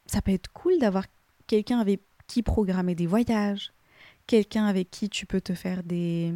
ça 0.05 0.21
peut 0.21 0.31
être 0.31 0.51
cool 0.53 0.77
d'avoir 0.79 1.05
quelqu'un 1.47 1.79
avec 1.79 2.01
qui 2.27 2.43
programmer 2.43 2.93
des 2.93 3.07
voyages, 3.07 3.73
quelqu'un 4.27 4.65
avec 4.65 4.91
qui 4.91 5.09
tu 5.09 5.25
peux 5.25 5.41
te 5.41 5.53
faire 5.53 5.83
des. 5.83 6.33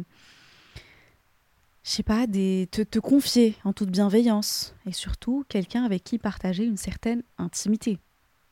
Je 1.84 1.90
sais 1.90 2.02
pas, 2.02 2.26
des, 2.26 2.68
te, 2.70 2.82
te 2.82 2.98
confier 2.98 3.56
en 3.64 3.72
toute 3.72 3.90
bienveillance. 3.90 4.74
Et 4.86 4.92
surtout, 4.92 5.44
quelqu'un 5.48 5.84
avec 5.84 6.04
qui 6.04 6.18
partager 6.18 6.64
une 6.64 6.76
certaine 6.76 7.22
intimité. 7.38 7.98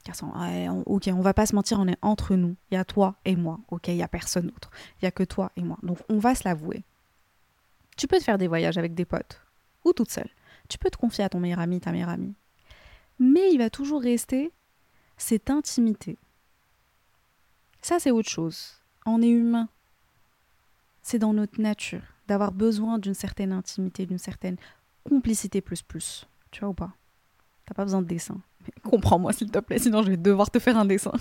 Car 0.05 0.17
ouais, 0.23 0.69
on, 0.69 0.83
ok, 0.87 1.11
on 1.13 1.21
va 1.21 1.35
pas 1.35 1.47
se 1.47 1.55
mentir, 1.55 1.79
on 1.79 1.87
est 1.87 1.99
entre 2.03 2.35
nous. 2.35 2.57
Il 2.71 2.75
y 2.75 2.79
a 2.79 2.85
toi 2.85 3.17
et 3.25 3.37
moi. 3.37 3.61
Ok, 3.69 3.89
il 3.89 3.97
y 3.97 4.03
a 4.03 4.09
personne 4.09 4.47
d'autre. 4.47 4.71
Il 5.01 5.05
y 5.05 5.09
a 5.09 5.11
que 5.11 5.25
toi 5.25 5.53
et 5.57 5.63
moi. 5.63 5.79
Donc 5.83 5.99
on 6.09 6.19
va 6.19 6.35
se 6.35 6.45
l'avouer. 6.45 6.85
Tu 7.97 8.07
peux 8.07 8.19
te 8.19 8.25
faire 8.25 8.39
des 8.39 8.49
voyages 8.49 8.79
avec 8.79 8.95
des 8.95 9.05
potes 9.05 9.41
ou 9.85 9.93
toute 9.93 10.11
seule. 10.11 10.31
Tu 10.69 10.79
peux 10.79 10.91
te 10.91 10.97
confier 10.97 11.25
à 11.25 11.29
ton 11.29 11.41
meilleur 11.41 11.59
ami, 11.59 11.81
ta 11.81 11.93
meilleure 11.93 12.09
amie. 12.09 12.35
Mais 13.19 13.53
il 13.53 13.59
va 13.59 13.69
toujours 13.69 14.01
rester 14.01 14.53
cette 15.19 15.51
intimité. 15.51 16.17
Ça, 17.83 17.99
c'est 17.99 18.11
autre 18.11 18.29
chose. 18.29 18.81
On 19.05 19.21
est 19.21 19.29
humain. 19.29 19.69
C'est 21.03 21.19
dans 21.19 21.33
notre 21.33 21.61
nature 21.61 22.03
d'avoir 22.29 22.53
besoin 22.53 22.99
d'une 22.99 23.15
certaine 23.15 23.53
intimité, 23.53 24.07
d'une 24.07 24.19
certaine 24.19 24.57
complicité 25.05 25.61
plus 25.61 25.83
plus. 25.83 26.27
Tu 26.51 26.61
vois 26.61 26.71
ou 26.71 26.75
pas? 26.75 26.93
T'as 27.67 27.75
pas 27.75 27.85
besoin 27.85 28.03
de 28.03 28.07
dessin. 28.07 28.41
Comprends-moi 28.83 29.33
s'il 29.33 29.51
te 29.51 29.59
plaît, 29.59 29.79
sinon 29.79 30.03
je 30.03 30.11
vais 30.11 30.17
devoir 30.17 30.51
te 30.51 30.59
faire 30.59 30.77
un 30.77 30.85
dessin. 30.85 31.13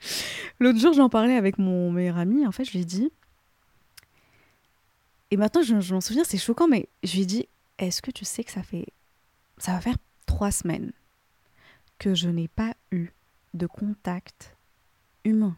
L'autre 0.60 0.78
jour, 0.78 0.92
j'en 0.92 1.08
parlais 1.08 1.36
avec 1.36 1.58
mon 1.58 1.90
meilleur 1.90 2.18
ami. 2.18 2.46
En 2.46 2.52
fait, 2.52 2.64
je 2.64 2.72
lui 2.72 2.80
ai 2.80 2.84
dit. 2.84 3.10
Et 5.30 5.36
maintenant, 5.36 5.62
je, 5.62 5.94
m'en 5.94 6.00
souviens, 6.00 6.24
c'est 6.24 6.38
choquant, 6.38 6.68
mais 6.68 6.88
je 7.02 7.14
lui 7.14 7.22
ai 7.22 7.26
dit 7.26 7.48
Est-ce 7.78 8.02
que 8.02 8.10
tu 8.10 8.24
sais 8.24 8.44
que 8.44 8.50
ça 8.50 8.62
fait. 8.62 8.86
Ça 9.58 9.72
va 9.72 9.80
faire 9.80 9.96
trois 10.26 10.50
semaines 10.50 10.92
que 11.98 12.14
je 12.14 12.28
n'ai 12.28 12.48
pas 12.48 12.74
eu 12.90 13.08
de 13.54 13.66
contact 13.66 14.56
humain? 15.24 15.56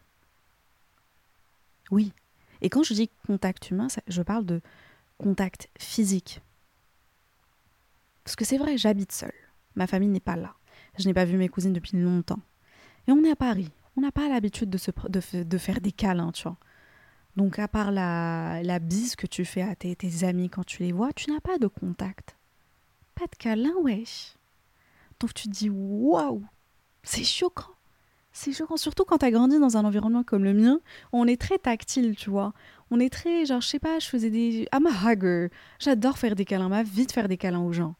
Oui. 1.91 2.13
Et 2.61 2.69
quand 2.69 2.83
je 2.83 2.93
dis 2.93 3.09
contact 3.27 3.71
humain, 3.71 3.87
je 4.07 4.21
parle 4.21 4.45
de 4.45 4.61
contact 5.17 5.69
physique. 5.77 6.41
Parce 8.23 8.35
que 8.35 8.45
c'est 8.45 8.57
vrai, 8.57 8.77
j'habite 8.77 9.11
seule. 9.11 9.33
Ma 9.75 9.87
famille 9.87 10.09
n'est 10.09 10.19
pas 10.19 10.35
là. 10.35 10.55
Je 10.97 11.07
n'ai 11.07 11.13
pas 11.13 11.25
vu 11.25 11.37
mes 11.37 11.49
cousines 11.49 11.73
depuis 11.73 11.97
longtemps. 11.97 12.39
Et 13.07 13.11
on 13.11 13.23
est 13.23 13.31
à 13.31 13.35
Paris. 13.35 13.69
On 13.97 14.01
n'a 14.01 14.11
pas 14.11 14.27
l'habitude 14.27 14.69
de, 14.69 14.79
de, 15.43 15.57
faire 15.57 15.81
des 15.81 15.91
câlins, 15.91 16.31
tu 16.31 16.43
vois. 16.43 16.57
Donc, 17.35 17.59
à 17.59 17.67
part 17.67 17.91
la, 17.91 18.61
la 18.63 18.79
bise 18.79 19.15
que 19.15 19.27
tu 19.27 19.45
fais 19.45 19.61
à 19.61 19.75
tes, 19.75 19.95
tes 19.95 20.23
amis 20.23 20.49
quand 20.49 20.63
tu 20.63 20.83
les 20.83 20.91
vois, 20.91 21.13
tu 21.13 21.31
n'as 21.31 21.39
pas 21.39 21.57
de 21.57 21.67
contact. 21.67 22.37
Pas 23.15 23.25
de 23.25 23.35
câlin, 23.37 23.73
wesh. 23.81 24.35
Donc, 25.19 25.33
tu 25.33 25.47
te 25.47 25.53
dis, 25.53 25.69
waouh, 25.69 26.43
c'est 27.03 27.23
choquant. 27.23 27.73
C'est 28.31 28.51
choquant, 28.51 28.77
surtout 28.77 29.05
quand 29.05 29.19
t'as 29.19 29.29
grandi 29.29 29.59
dans 29.59 29.77
un 29.77 29.85
environnement 29.85 30.23
comme 30.23 30.43
le 30.43 30.53
mien, 30.53 30.79
on 31.11 31.27
est 31.27 31.39
très 31.39 31.59
tactile, 31.59 32.15
tu 32.15 32.31
vois. 32.31 32.53
On 32.89 32.99
est 32.99 33.11
très, 33.11 33.45
genre, 33.45 33.61
je 33.61 33.67
sais 33.67 33.79
pas, 33.79 33.99
je 33.99 34.07
faisais 34.07 34.31
des... 34.31 34.67
I'm 34.73 34.87
a 34.87 35.11
hugger. 35.11 35.49
J'adore 35.79 36.17
faire 36.17 36.35
des 36.35 36.45
câlins, 36.45 36.69
ma 36.69 36.81
vie 36.81 37.05
de 37.05 37.11
faire 37.11 37.27
des 37.27 37.37
câlins 37.37 37.61
aux 37.61 37.73
gens. 37.73 37.95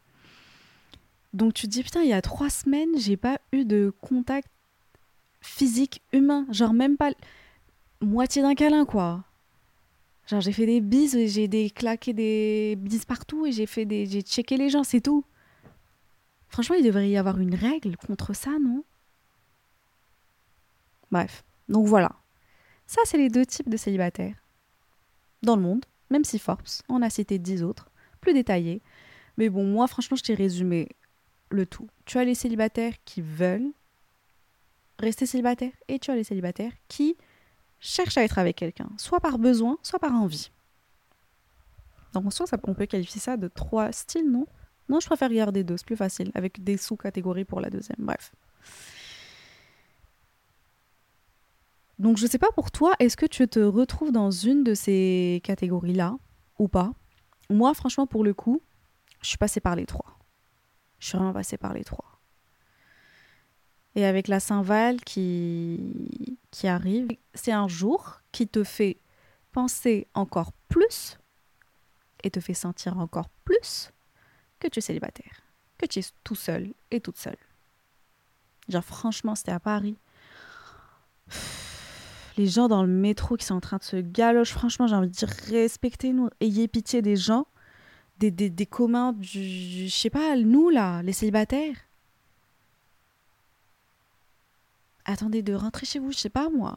Donc 1.34 1.52
tu 1.52 1.66
te 1.66 1.72
dis, 1.72 1.82
putain, 1.82 2.02
il 2.02 2.08
y 2.08 2.12
a 2.12 2.22
trois 2.22 2.48
semaines, 2.48 2.96
j'ai 2.96 3.16
pas 3.16 3.40
eu 3.52 3.64
de 3.64 3.92
contact 4.00 4.48
physique 5.40 6.00
humain. 6.12 6.46
Genre 6.50 6.72
même 6.72 6.96
pas 6.96 7.10
moitié 8.00 8.40
d'un 8.40 8.54
câlin, 8.54 8.84
quoi. 8.84 9.24
Genre 10.28 10.40
j'ai 10.40 10.52
fait 10.52 10.64
des 10.64 10.80
bises, 10.80 11.18
j'ai 11.26 11.48
des 11.48 11.70
claqué 11.70 12.12
des 12.12 12.76
bises 12.78 13.04
partout 13.04 13.44
et 13.46 13.52
j'ai 13.52 13.66
fait 13.66 13.84
des... 13.84 14.06
J'ai 14.06 14.22
checké 14.22 14.56
les 14.56 14.70
gens, 14.70 14.84
c'est 14.84 15.00
tout. 15.00 15.24
Franchement, 16.48 16.76
il 16.76 16.84
devrait 16.84 17.10
y 17.10 17.16
avoir 17.16 17.40
une 17.40 17.56
règle 17.56 17.96
contre 17.96 18.32
ça, 18.32 18.52
non? 18.60 18.84
Bref, 21.10 21.44
donc 21.68 21.86
voilà. 21.86 22.12
Ça, 22.86 23.02
c'est 23.06 23.18
les 23.18 23.28
deux 23.28 23.44
types 23.44 23.68
de 23.68 23.76
célibataires 23.76 24.36
dans 25.42 25.56
le 25.56 25.62
monde, 25.62 25.84
même 26.10 26.24
si 26.24 26.38
Forbes 26.38 26.62
en 26.88 27.02
a 27.02 27.10
cité 27.10 27.40
dix 27.40 27.64
autres, 27.64 27.90
plus 28.20 28.34
détaillés. 28.34 28.82
Mais 29.36 29.48
bon, 29.48 29.64
moi, 29.64 29.88
franchement, 29.88 30.16
je 30.16 30.22
t'ai 30.22 30.34
résumé 30.34 30.90
le 31.50 31.66
tout. 31.66 31.88
Tu 32.04 32.18
as 32.18 32.24
les 32.24 32.34
célibataires 32.34 32.94
qui 33.04 33.20
veulent 33.22 33.70
rester 34.98 35.26
célibataires 35.26 35.72
et 35.88 35.98
tu 35.98 36.10
as 36.10 36.16
les 36.16 36.24
célibataires 36.24 36.72
qui 36.88 37.16
cherchent 37.80 38.16
à 38.16 38.24
être 38.24 38.38
avec 38.38 38.56
quelqu'un, 38.56 38.88
soit 38.96 39.20
par 39.20 39.38
besoin, 39.38 39.78
soit 39.82 39.98
par 39.98 40.12
envie. 40.12 40.50
Donc 42.12 42.26
en 42.26 42.58
on 42.68 42.74
peut 42.74 42.86
qualifier 42.86 43.20
ça 43.20 43.36
de 43.36 43.48
trois 43.48 43.92
styles, 43.92 44.30
non? 44.30 44.46
Non, 44.88 45.00
je 45.00 45.06
préfère 45.06 45.30
regarder 45.30 45.64
deux, 45.64 45.76
c'est 45.76 45.86
plus 45.86 45.96
facile, 45.96 46.30
avec 46.34 46.62
des 46.62 46.76
sous-catégories 46.76 47.44
pour 47.44 47.60
la 47.60 47.70
deuxième. 47.70 47.96
Bref. 47.98 48.32
Donc 51.98 52.16
je 52.18 52.26
sais 52.26 52.38
pas 52.38 52.52
pour 52.52 52.70
toi, 52.70 52.94
est-ce 52.98 53.16
que 53.16 53.26
tu 53.26 53.46
te 53.48 53.60
retrouves 53.60 54.12
dans 54.12 54.30
une 54.30 54.62
de 54.62 54.74
ces 54.74 55.40
catégories-là 55.44 56.16
ou 56.58 56.68
pas? 56.68 56.92
Moi, 57.50 57.74
franchement, 57.74 58.06
pour 58.06 58.24
le 58.24 58.34
coup, 58.34 58.62
je 59.22 59.28
suis 59.28 59.38
passée 59.38 59.60
par 59.60 59.76
les 59.76 59.86
trois. 59.86 60.13
Je 61.04 61.10
suis 61.10 61.18
vraiment 61.18 61.34
passée 61.34 61.58
par 61.58 61.74
les 61.74 61.84
trois. 61.84 62.18
Et 63.94 64.06
avec 64.06 64.26
la 64.26 64.40
Saint-Val 64.40 65.02
qui, 65.02 66.38
qui 66.50 66.66
arrive, 66.66 67.08
c'est 67.34 67.52
un 67.52 67.68
jour 67.68 68.22
qui 68.32 68.48
te 68.48 68.64
fait 68.64 68.96
penser 69.52 70.06
encore 70.14 70.52
plus 70.70 71.18
et 72.22 72.30
te 72.30 72.40
fait 72.40 72.54
sentir 72.54 72.98
encore 72.98 73.28
plus 73.44 73.90
que 74.58 74.66
tu 74.66 74.78
es 74.78 74.80
célibataire, 74.80 75.42
que 75.76 75.84
tu 75.84 75.98
es 75.98 76.04
tout 76.24 76.34
seul 76.34 76.72
et 76.90 77.02
toute 77.02 77.18
seule. 77.18 77.36
Genre 78.70 78.82
franchement, 78.82 79.34
c'était 79.34 79.52
à 79.52 79.60
Paris. 79.60 79.98
Les 82.38 82.46
gens 82.46 82.66
dans 82.66 82.82
le 82.82 82.88
métro 82.88 83.36
qui 83.36 83.44
sont 83.44 83.56
en 83.56 83.60
train 83.60 83.76
de 83.76 83.84
se 83.84 83.96
galocher, 83.96 84.54
franchement, 84.54 84.86
j'ai 84.86 84.94
envie 84.94 85.08
de 85.08 85.12
dire 85.12 85.28
respectez-nous, 85.50 86.30
ayez 86.40 86.66
pitié 86.66 87.02
des 87.02 87.16
gens, 87.16 87.46
des, 88.18 88.30
des, 88.30 88.50
des 88.50 88.66
communs, 88.66 89.16
je 89.20 89.88
sais 89.88 90.10
pas, 90.10 90.36
nous 90.36 90.70
là, 90.70 91.02
les 91.02 91.12
célibataires. 91.12 91.76
Attendez 95.04 95.42
de 95.42 95.54
rentrer 95.54 95.86
chez 95.86 95.98
vous, 95.98 96.12
je 96.12 96.18
sais 96.18 96.30
pas 96.30 96.48
moi. 96.48 96.76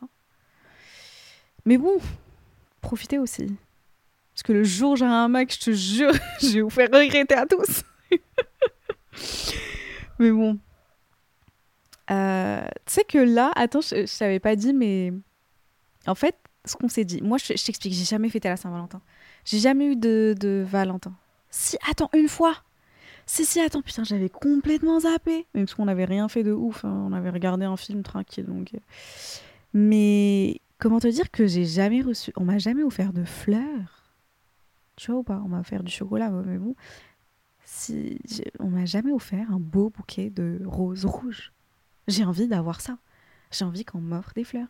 Mais 1.65 1.77
bon, 1.77 1.97
profitez 2.81 3.19
aussi. 3.19 3.55
Parce 4.33 4.43
que 4.43 4.53
le 4.53 4.63
jour 4.63 4.95
j'ai 4.95 5.05
un 5.05 5.27
mec, 5.27 5.53
je 5.53 5.59
te 5.59 5.71
jure, 5.71 6.13
je 6.41 6.53
vais 6.53 6.61
vous 6.61 6.69
faire 6.69 6.89
regretter 6.91 7.35
à 7.35 7.45
tous. 7.45 7.83
mais 10.19 10.31
bon. 10.31 10.59
Euh, 12.09 12.65
tu 12.85 12.93
sais 12.93 13.03
que 13.03 13.17
là, 13.17 13.51
attends, 13.55 13.81
je, 13.81 14.05
je 14.05 14.17
t'avais 14.17 14.39
pas 14.39 14.55
dit, 14.55 14.73
mais 14.73 15.11
en 16.05 16.15
fait, 16.15 16.35
ce 16.65 16.75
qu'on 16.75 16.87
s'est 16.87 17.05
dit, 17.05 17.21
moi 17.21 17.37
je, 17.37 17.53
je 17.55 17.65
t'explique, 17.65 17.93
j'ai 17.93 18.05
jamais 18.05 18.29
fêté 18.29 18.49
la 18.49 18.57
Saint-Valentin. 18.57 19.01
J'ai 19.45 19.59
jamais 19.59 19.87
eu 19.87 19.95
de, 19.95 20.35
de 20.39 20.65
Valentin. 20.67 21.13
Si, 21.59 21.75
attends, 21.89 22.09
une 22.15 22.27
fois. 22.29 22.55
Si, 23.25 23.43
si, 23.45 23.59
attends, 23.59 23.81
putain, 23.81 24.03
j'avais 24.03 24.29
complètement 24.29 24.99
zappé. 24.99 25.47
Même 25.55 25.65
parce 25.65 25.73
qu'on 25.73 25.85
n'avait 25.85 26.05
rien 26.05 26.29
fait 26.29 26.43
de 26.43 26.51
ouf. 26.51 26.85
hein, 26.85 27.05
On 27.09 27.13
avait 27.13 27.31
regardé 27.31 27.65
un 27.65 27.75
film 27.77 28.03
tranquille. 28.03 28.45
Donc... 28.45 28.73
euh. 28.75 28.79
Mais 29.73 30.61
comment 30.77 30.99
te 30.99 31.07
dire 31.07 31.29
que 31.31 31.47
j'ai 31.47 31.65
jamais 31.65 32.01
reçu. 32.01 32.31
On 32.37 32.45
m'a 32.45 32.57
jamais 32.59 32.83
offert 32.83 33.11
de 33.11 33.23
fleurs. 33.23 34.13
Tu 34.95 35.11
vois 35.11 35.19
ou 35.19 35.23
pas 35.23 35.41
On 35.43 35.47
m'a 35.49 35.59
offert 35.59 35.83
du 35.83 35.91
chocolat, 35.91 36.29
mais 36.29 36.57
bon. 36.57 36.75
Si... 37.65 38.19
On 38.59 38.69
m'a 38.69 38.85
jamais 38.85 39.11
offert 39.11 39.51
un 39.51 39.59
beau 39.59 39.89
bouquet 39.89 40.29
de 40.29 40.61
roses 40.65 41.05
rouges. 41.05 41.51
J'ai 42.07 42.23
envie 42.23 42.47
d'avoir 42.47 42.81
ça. 42.81 42.97
J'ai 43.51 43.65
envie 43.65 43.83
qu'on 43.83 43.99
m'offre 43.99 44.31
des 44.35 44.43
fleurs. 44.43 44.67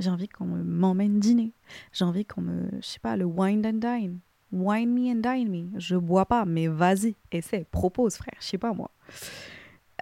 J'ai 0.00 0.10
envie 0.10 0.28
qu'on 0.28 0.44
me- 0.44 0.62
m'emmène 0.62 1.18
dîner. 1.20 1.52
J'ai 1.92 2.04
envie 2.04 2.26
qu'on 2.26 2.42
me. 2.42 2.68
Je 2.82 2.86
sais 2.86 2.98
pas, 2.98 3.16
le 3.16 3.24
wine 3.24 3.64
and 3.66 3.78
dine. 3.80 4.18
Wine 4.52 4.92
me 4.92 5.10
and 5.10 5.20
dine 5.20 5.48
me. 5.48 5.78
Je 5.78 5.96
bois 5.96 6.26
pas, 6.26 6.44
mais 6.44 6.68
vas-y, 6.68 7.14
essaie, 7.32 7.66
propose, 7.70 8.16
frère. 8.16 8.36
Je 8.40 8.46
sais 8.46 8.58
pas 8.58 8.72
moi. 8.72 8.90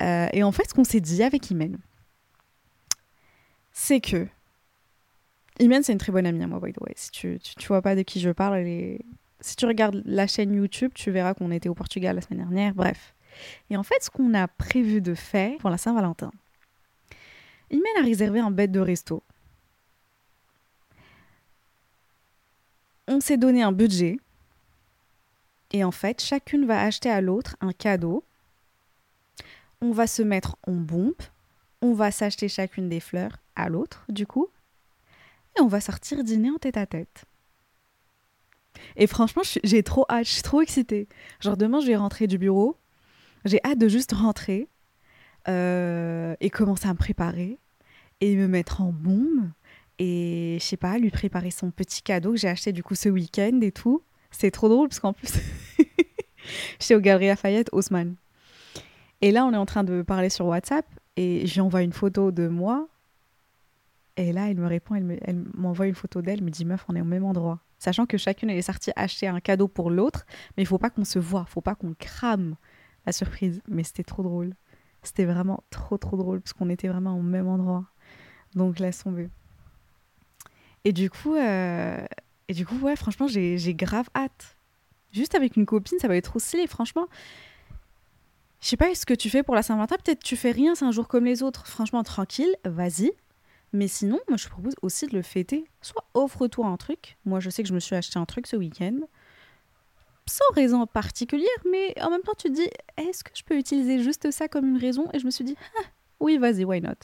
Euh, 0.03 0.29
et 0.33 0.43
en 0.43 0.53
fait, 0.53 0.69
ce 0.69 0.75
qu'on 0.75 0.85
s'est 0.85 1.01
dit 1.01 1.23
avec 1.23 1.51
Imen, 1.51 1.79
c'est 3.73 4.01
que. 4.01 4.27
Imen, 5.61 5.83
c'est 5.83 5.93
une 5.93 5.99
très 5.99 6.13
bonne 6.13 6.27
amie 6.27 6.43
à 6.43 6.47
moi, 6.47 6.61
by 6.61 6.73
the 6.73 6.81
way. 6.81 6.93
Si 6.97 7.11
tu, 7.11 7.39
tu, 7.39 7.69
vois 7.69 7.81
pas 7.81 7.95
de 7.95 8.03
qui 8.03 8.21
je 8.21 8.31
parle, 8.31 8.65
si 9.41 9.57
tu 9.57 9.67
regardes 9.67 10.03
la 10.05 10.27
chaîne 10.27 10.53
YouTube, 10.53 10.91
tu 10.95 11.11
verras 11.11 11.35
qu'on 11.35 11.51
était 11.51 11.69
au 11.69 11.75
Portugal 11.75 12.17
la 12.17 12.23
semaine 12.23 12.41
dernière. 12.41 12.75
Bref. 12.75 13.15
Et 13.71 13.77
en 13.77 13.83
fait, 13.83 14.03
ce 14.03 14.11
qu'on 14.11 14.35
a 14.35 14.49
prévu 14.49 15.01
de 15.01 15.15
faire 15.15 15.57
pour 15.59 15.71
la 15.71 15.79
Saint-Valentin, 15.79 16.33
Imen 17.71 17.93
a 18.01 18.03
réservé 18.03 18.41
un 18.41 18.51
bête 18.51 18.73
de 18.73 18.81
resto. 18.81 19.23
On 23.07 23.21
s'est 23.21 23.37
donné 23.37 23.63
un 23.63 23.73
budget. 23.73 24.19
Et 25.72 25.85
en 25.85 25.90
fait, 25.90 26.20
chacune 26.20 26.66
va 26.66 26.83
acheter 26.83 27.11
à 27.11 27.20
l'autre 27.20 27.57
un 27.61 27.72
cadeau. 27.72 28.24
On 29.81 29.90
va 29.90 30.07
se 30.07 30.22
mettre 30.22 30.57
en 30.66 30.72
bombe. 30.72 31.14
On 31.83 31.92
va 31.92 32.11
s'acheter 32.11 32.48
chacune 32.48 32.88
des 32.88 33.00
fleurs 33.00 33.38
à 33.57 33.68
l'autre, 33.68 34.05
du 34.09 34.27
coup. 34.27 34.48
Et 35.57 35.61
on 35.61 35.68
va 35.68 35.81
sortir 35.81 36.24
dîner 36.24 36.50
en 36.50 36.59
tête 36.59 36.77
à 36.77 36.87
tête. 36.87 37.24
Et 38.96 39.07
franchement, 39.07 39.42
j'ai 39.62 39.83
trop 39.83 40.05
hâte, 40.09 40.27
je 40.27 40.33
suis 40.33 40.42
trop 40.42 40.61
excitée. 40.61 41.09
Genre 41.40 41.57
demain, 41.57 41.81
je 41.81 41.87
vais 41.87 41.96
rentrer 41.96 42.27
du 42.27 42.38
bureau. 42.38 42.77
J'ai 43.44 43.61
hâte 43.64 43.79
de 43.79 43.88
juste 43.88 44.12
rentrer 44.12 44.68
euh, 45.48 46.35
et 46.40 46.50
commencer 46.50 46.88
à 46.88 46.92
me 46.92 46.98
préparer 46.98 47.59
et 48.20 48.37
me 48.37 48.48
mettre 48.48 48.81
en 48.81 48.92
bombe 48.92 49.50
et 49.98 50.59
je 50.61 50.64
sais 50.64 50.77
pas, 50.77 50.98
lui 50.98 51.11
préparer 51.11 51.50
son 51.50 51.70
petit 51.70 52.03
cadeau 52.03 52.33
que 52.33 52.38
j'ai 52.38 52.48
acheté 52.48 52.72
du 52.72 52.83
coup 52.83 52.94
ce 52.94 53.09
week-end 53.09 53.61
et 53.62 53.72
tout. 53.72 54.03
C'est 54.37 54.51
trop 54.51 54.68
drôle 54.68 54.88
parce 54.88 55.01
qu'en 55.01 55.12
plus, 55.12 55.33
j'étais 56.81 56.94
au 56.94 57.01
Galerie 57.01 57.27
Lafayette, 57.29 57.68
Haussmann. 57.73 58.16
Et 59.20 59.31
là, 59.31 59.47
on 59.47 59.53
est 59.53 59.57
en 59.57 59.66
train 59.66 59.85
de 59.85 60.03
parler 60.03 60.29
sur 60.29 60.47
WhatsApp 60.47 60.87
et 61.16 61.47
je 61.47 61.55
lui 61.55 61.61
envoie 61.61 61.83
une 61.83 61.92
photo 61.92 62.31
de 62.31 62.49
moi. 62.49 62.88
Et 64.16 64.33
là, 64.33 64.51
elle 64.51 64.57
me 64.59 64.66
répond, 64.66 64.94
elle 64.94 65.05
me- 65.05 65.18
elle 65.23 65.44
m'envoie 65.55 65.87
une 65.87 65.94
photo 65.94 66.20
d'elle, 66.23 66.38
elle 66.38 66.44
me 66.44 66.51
dit 66.51 66.64
Meuf, 66.64 66.85
on 66.88 66.94
est 66.97 67.01
au 67.01 67.05
même 67.07 67.25
endroit. 67.25 67.61
Sachant 67.79 68.07
que 68.07 68.16
chacune, 68.18 68.51
elle 68.51 68.59
est 68.59 68.62
sortie 68.62 68.92
acheter 68.97 69.27
un 69.29 69.40
cadeau 69.40 69.68
pour 69.68 69.90
l'autre, 69.90 70.27
mais 70.57 70.62
il 70.62 70.66
faut 70.66 70.79
pas 70.79 70.90
qu'on 70.90 71.05
se 71.05 71.18
voit, 71.18 71.44
faut 71.47 71.61
pas 71.61 71.75
qu'on 71.75 71.94
crame 71.99 72.57
la 73.07 73.12
surprise. 73.12 73.61
Mais 73.68 73.83
c'était 73.85 74.05
trop 74.05 74.23
drôle. 74.23 74.55
C'était 75.03 75.25
vraiment 75.27 75.62
trop, 75.70 75.99
trop 75.99 76.16
drôle 76.16 76.40
parce 76.40 76.53
qu'on 76.55 76.70
était 76.70 76.88
vraiment 76.88 77.16
au 77.16 77.23
même 77.23 77.47
endroit. 77.47 77.85
Donc, 78.55 78.79
laisse 78.79 79.03
tomber. 79.03 79.29
Et 80.85 80.92
du 80.92 81.11
coup, 81.11 81.35
euh, 81.35 82.05
et 82.49 82.55
du 82.55 82.67
coup 82.67 82.77
ouais, 82.79 82.97
franchement, 82.97 83.27
j'ai 83.27 83.75
grave 83.75 84.09
hâte. 84.15 84.57
Juste 85.13 85.35
avec 85.35 85.57
une 85.57 85.65
copine, 85.65 85.99
ça 85.99 86.09
va 86.09 86.17
être 86.17 86.31
trop 86.31 86.39
stylé, 86.39 86.67
franchement. 86.67 87.07
Je 88.61 88.69
sais 88.69 88.77
pas 88.77 88.95
ce 88.95 89.07
que 89.07 89.15
tu 89.15 89.31
fais 89.31 89.43
pour 89.43 89.55
la 89.55 89.63
Saint-Valentin? 89.63 89.97
Peut-être 90.03 90.23
tu 90.25 90.37
fais 90.37 90.51
rien, 90.51 90.75
c'est 90.75 90.85
un 90.85 90.91
jour 90.91 91.07
comme 91.07 91.25
les 91.25 91.43
autres. 91.43 91.67
Franchement, 91.67 92.03
tranquille, 92.03 92.53
vas-y. 92.65 93.13
Mais 93.73 93.89
sinon, 93.89 94.19
moi, 94.29 94.37
je 94.37 94.49
propose 94.49 94.75
aussi 94.83 95.07
de 95.07 95.15
le 95.15 95.23
fêter. 95.23 95.67
Soit 95.83 96.05
offre-toi 96.15 96.67
un 96.67 96.77
truc. 96.77 97.19
Moi, 97.25 97.41
je 97.41 97.51
sais 97.51 97.63
que 97.63 97.69
je 97.69 97.75
me 97.75 97.81
suis 97.81 97.95
acheté 97.95 98.19
un 98.19 98.25
truc 98.25 98.47
ce 98.47 98.57
week-end. 98.57 99.01
Sans 100.27 100.51
raison 100.55 100.87
particulière, 100.87 101.49
mais 101.71 101.95
en 102.01 102.09
même 102.09 102.23
temps, 102.23 102.35
tu 102.39 102.49
te 102.49 102.55
dis, 102.55 102.71
est-ce 102.97 103.23
que 103.23 103.31
je 103.35 103.45
peux 103.45 103.59
utiliser 103.59 104.03
juste 104.03 104.31
ça 104.31 104.49
comme 104.49 104.67
une 104.67 104.79
raison? 104.79 105.09
Et 105.13 105.19
je 105.19 105.27
me 105.27 105.31
suis 105.31 105.45
dit, 105.45 105.57
Ah, 105.79 105.87
oui, 106.21 106.39
vas-y, 106.39 106.65
why 106.65 106.81
not? 106.81 106.95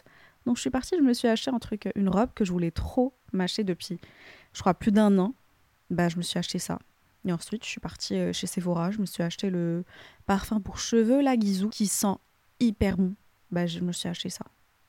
Donc, 0.47 0.57
je 0.57 0.63
suis 0.63 0.71
partie, 0.71 0.97
je 0.97 1.03
me 1.03 1.13
suis 1.13 1.29
acheté 1.29 1.51
un 1.51 1.59
truc, 1.59 1.89
une 1.95 2.09
robe 2.09 2.31
que 2.35 2.45
je 2.45 2.53
voulais 2.53 2.71
trop 2.71 3.13
m'acheter 3.33 3.65
depuis, 3.65 3.99
je 4.53 4.61
crois, 4.61 4.75
plus 4.75 4.93
d'un 4.93 5.19
an. 5.19 5.35
Bah, 5.91 6.09
je 6.09 6.17
me 6.17 6.23
suis 6.23 6.39
acheté 6.39 6.59
ça. 6.59 6.79
Et 7.27 7.33
ensuite, 7.33 7.65
je 7.65 7.69
suis 7.69 7.81
partie 7.81 8.15
euh, 8.15 8.33
chez 8.33 8.47
Sephora, 8.47 8.91
je 8.91 8.99
me 8.99 9.07
suis 9.07 9.23
acheté 9.23 9.51
le 9.51 9.85
parfum 10.27 10.61
pour 10.61 10.79
cheveux, 10.79 11.21
la 11.21 11.37
Guizou, 11.37 11.69
qui 11.69 11.87
sent 11.87 12.17
hyper 12.61 12.97
bon. 12.97 13.15
Bah, 13.51 13.67
je 13.67 13.81
me 13.81 13.93
suis 13.93 14.09
acheté 14.09 14.31
ça. 14.31 14.45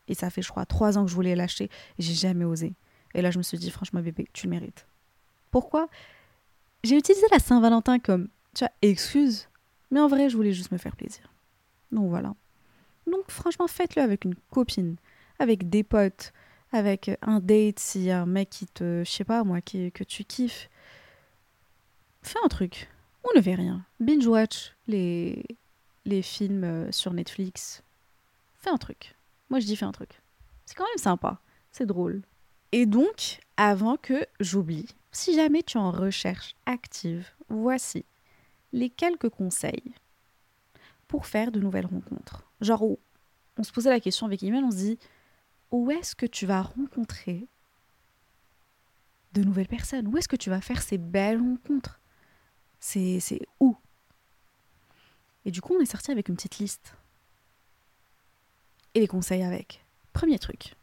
Et 0.08 0.14
ça 0.14 0.30
fait, 0.30 0.42
je 0.42 0.50
crois, 0.50 0.66
trois 0.66 0.98
ans 0.98 1.04
que 1.04 1.10
je 1.10 1.16
voulais 1.16 1.36
l'acheter 1.36 1.66
et 1.66 2.02
j'ai 2.02 2.14
jamais 2.14 2.46
osé. 2.46 2.74
Et 3.14 3.22
là, 3.22 3.32
je 3.32 3.38
me 3.38 3.44
suis 3.44 3.58
dit, 3.58 3.70
franchement, 3.70 4.02
bébé, 4.02 4.28
tu 4.34 4.48
le 4.48 4.52
mérites. 4.52 4.86
Pourquoi? 5.52 5.90
J'ai 6.84 6.98
utilisé 6.98 7.26
la 7.32 7.40
Saint-Valentin 7.40 8.00
comme, 8.00 8.30
tu 8.56 8.64
vois, 8.64 8.72
excuse. 8.82 9.48
Mais 9.90 10.00
en 10.00 10.08
vrai, 10.08 10.30
je 10.30 10.38
voulais 10.38 10.54
juste 10.54 10.72
me 10.72 10.78
faire 10.78 10.96
plaisir. 10.96 11.30
Donc 11.92 12.10
voilà. 12.10 12.34
Donc 13.08 13.30
franchement, 13.30 13.68
faites-le 13.68 14.02
avec 14.02 14.26
une 14.26 14.36
copine, 14.52 14.96
avec 15.42 15.70
des 15.70 15.84
potes, 15.84 16.34
avec 16.72 17.10
un 17.24 17.40
date, 17.40 17.80
s'il 17.80 18.04
y 18.04 18.12
a 18.12 18.22
un 18.22 18.26
mec 18.28 18.50
qui 18.52 18.68
te, 18.68 19.04
je 19.04 19.10
sais 19.10 19.24
pas 19.24 19.44
moi, 19.44 19.60
qui, 19.60 19.92
que 19.92 20.04
tu 20.04 20.24
kiffes. 20.24 20.70
Fais 22.22 22.38
un 22.46 22.48
truc. 22.48 22.90
On 23.24 23.36
ne 23.36 23.42
fait 23.42 23.56
rien. 23.56 23.84
Binge 24.00 24.28
watch 24.28 24.74
les, 24.88 25.44
les 26.06 26.22
films 26.22 26.64
euh, 26.64 26.92
sur 26.92 27.14
Netflix. 27.14 27.82
Fais 28.60 28.70
un 28.70 28.78
truc. 28.78 29.16
Moi, 29.50 29.60
je 29.60 29.66
dis 29.66 29.76
fais 29.76 29.86
un 29.86 29.92
truc. 29.92 30.22
C'est 30.66 30.76
quand 30.76 30.86
même 30.86 30.98
sympa. 30.98 31.40
C'est 31.72 31.88
drôle. 31.88 32.22
Et 32.72 32.86
donc, 32.86 33.40
avant 33.58 33.98
que 33.98 34.26
j'oublie, 34.40 34.88
si 35.12 35.34
jamais 35.34 35.64
tu 35.64 35.78
es 35.78 35.82
en 35.82 35.92
recherche 35.92 36.56
active, 36.68 37.28
voici 37.50 38.06
les 38.74 38.90
quelques 38.90 39.30
conseils 39.30 39.96
pour 41.08 41.26
faire 41.26 41.52
de 41.52 41.60
nouvelles 41.60 41.88
rencontres. 41.88 42.44
Genre, 42.62 42.84
où 42.84 43.00
on 43.58 43.64
se 43.64 43.72
posait 43.72 43.90
la 43.90 44.00
question 44.00 44.28
avec 44.28 44.44
Imen, 44.44 44.64
on 44.64 44.72
se 44.72 44.78
dit, 44.78 45.00
où 45.72 45.90
est-ce 45.92 46.16
que 46.16 46.26
tu 46.26 46.46
vas 46.46 46.62
rencontrer 46.62 47.48
de 49.34 49.44
nouvelles 49.44 49.68
personnes? 49.68 50.08
Où 50.08 50.18
est-ce 50.18 50.28
que 50.28 50.36
tu 50.36 50.50
vas 50.50 50.62
faire 50.62 50.82
ces 50.82 50.98
belles 50.98 51.40
rencontres? 51.40 52.00
C'est 52.80 53.40
où? 53.60 53.78
Et 55.46 55.52
du 55.52 55.62
coup, 55.62 55.74
on 55.76 55.80
est 55.80 55.86
sorti 55.86 56.12
avec 56.12 56.30
une 56.30 56.36
petite 56.36 56.60
liste. 56.60 56.96
Et 58.94 59.00
les 59.00 59.08
conseils 59.08 59.44
avec. 59.44 59.86
Premier 60.14 60.38
truc. 60.38 60.76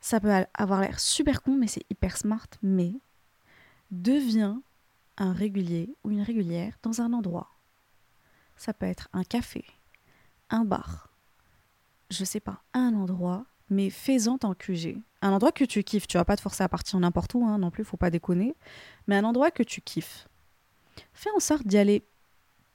Ça 0.00 0.20
peut 0.20 0.44
avoir 0.52 0.80
l'air 0.80 0.98
super 1.00 1.42
con, 1.42 1.54
mais 1.54 1.68
c'est 1.68 1.88
hyper 1.88 2.16
smart. 2.16 2.48
Mais 2.62 2.92
deviens 3.90 4.62
un 5.16 5.32
régulier 5.32 5.94
ou 6.02 6.10
une 6.10 6.22
régulière 6.22 6.76
dans 6.82 7.00
un 7.00 7.12
endroit. 7.12 7.50
Ça 8.56 8.74
peut 8.74 8.86
être 8.86 9.08
un 9.12 9.24
café, 9.24 9.64
un 10.50 10.64
bar, 10.64 11.13
je 12.10 12.24
sais 12.24 12.40
pas, 12.40 12.62
un 12.72 12.94
endroit 12.94 13.46
mais 13.70 13.90
fais-en 13.90 14.38
tant 14.38 14.54
QG. 14.54 14.98
Un 15.22 15.32
endroit 15.32 15.52
que 15.52 15.64
tu 15.64 15.82
kiffes, 15.82 16.06
tu 16.06 16.16
vas 16.16 16.24
pas 16.24 16.36
te 16.36 16.42
forcer 16.42 16.62
à 16.62 16.68
partir 16.68 16.98
n'importe 17.00 17.34
où 17.34 17.44
hein, 17.44 17.58
non 17.58 17.70
plus, 17.70 17.84
faut 17.84 17.96
pas 17.96 18.10
déconner, 18.10 18.54
mais 19.06 19.16
un 19.16 19.24
endroit 19.24 19.50
que 19.50 19.62
tu 19.62 19.80
kiffes. 19.80 20.28
Fais 21.12 21.30
en 21.34 21.40
sorte 21.40 21.66
d'y 21.66 21.78
aller 21.78 22.04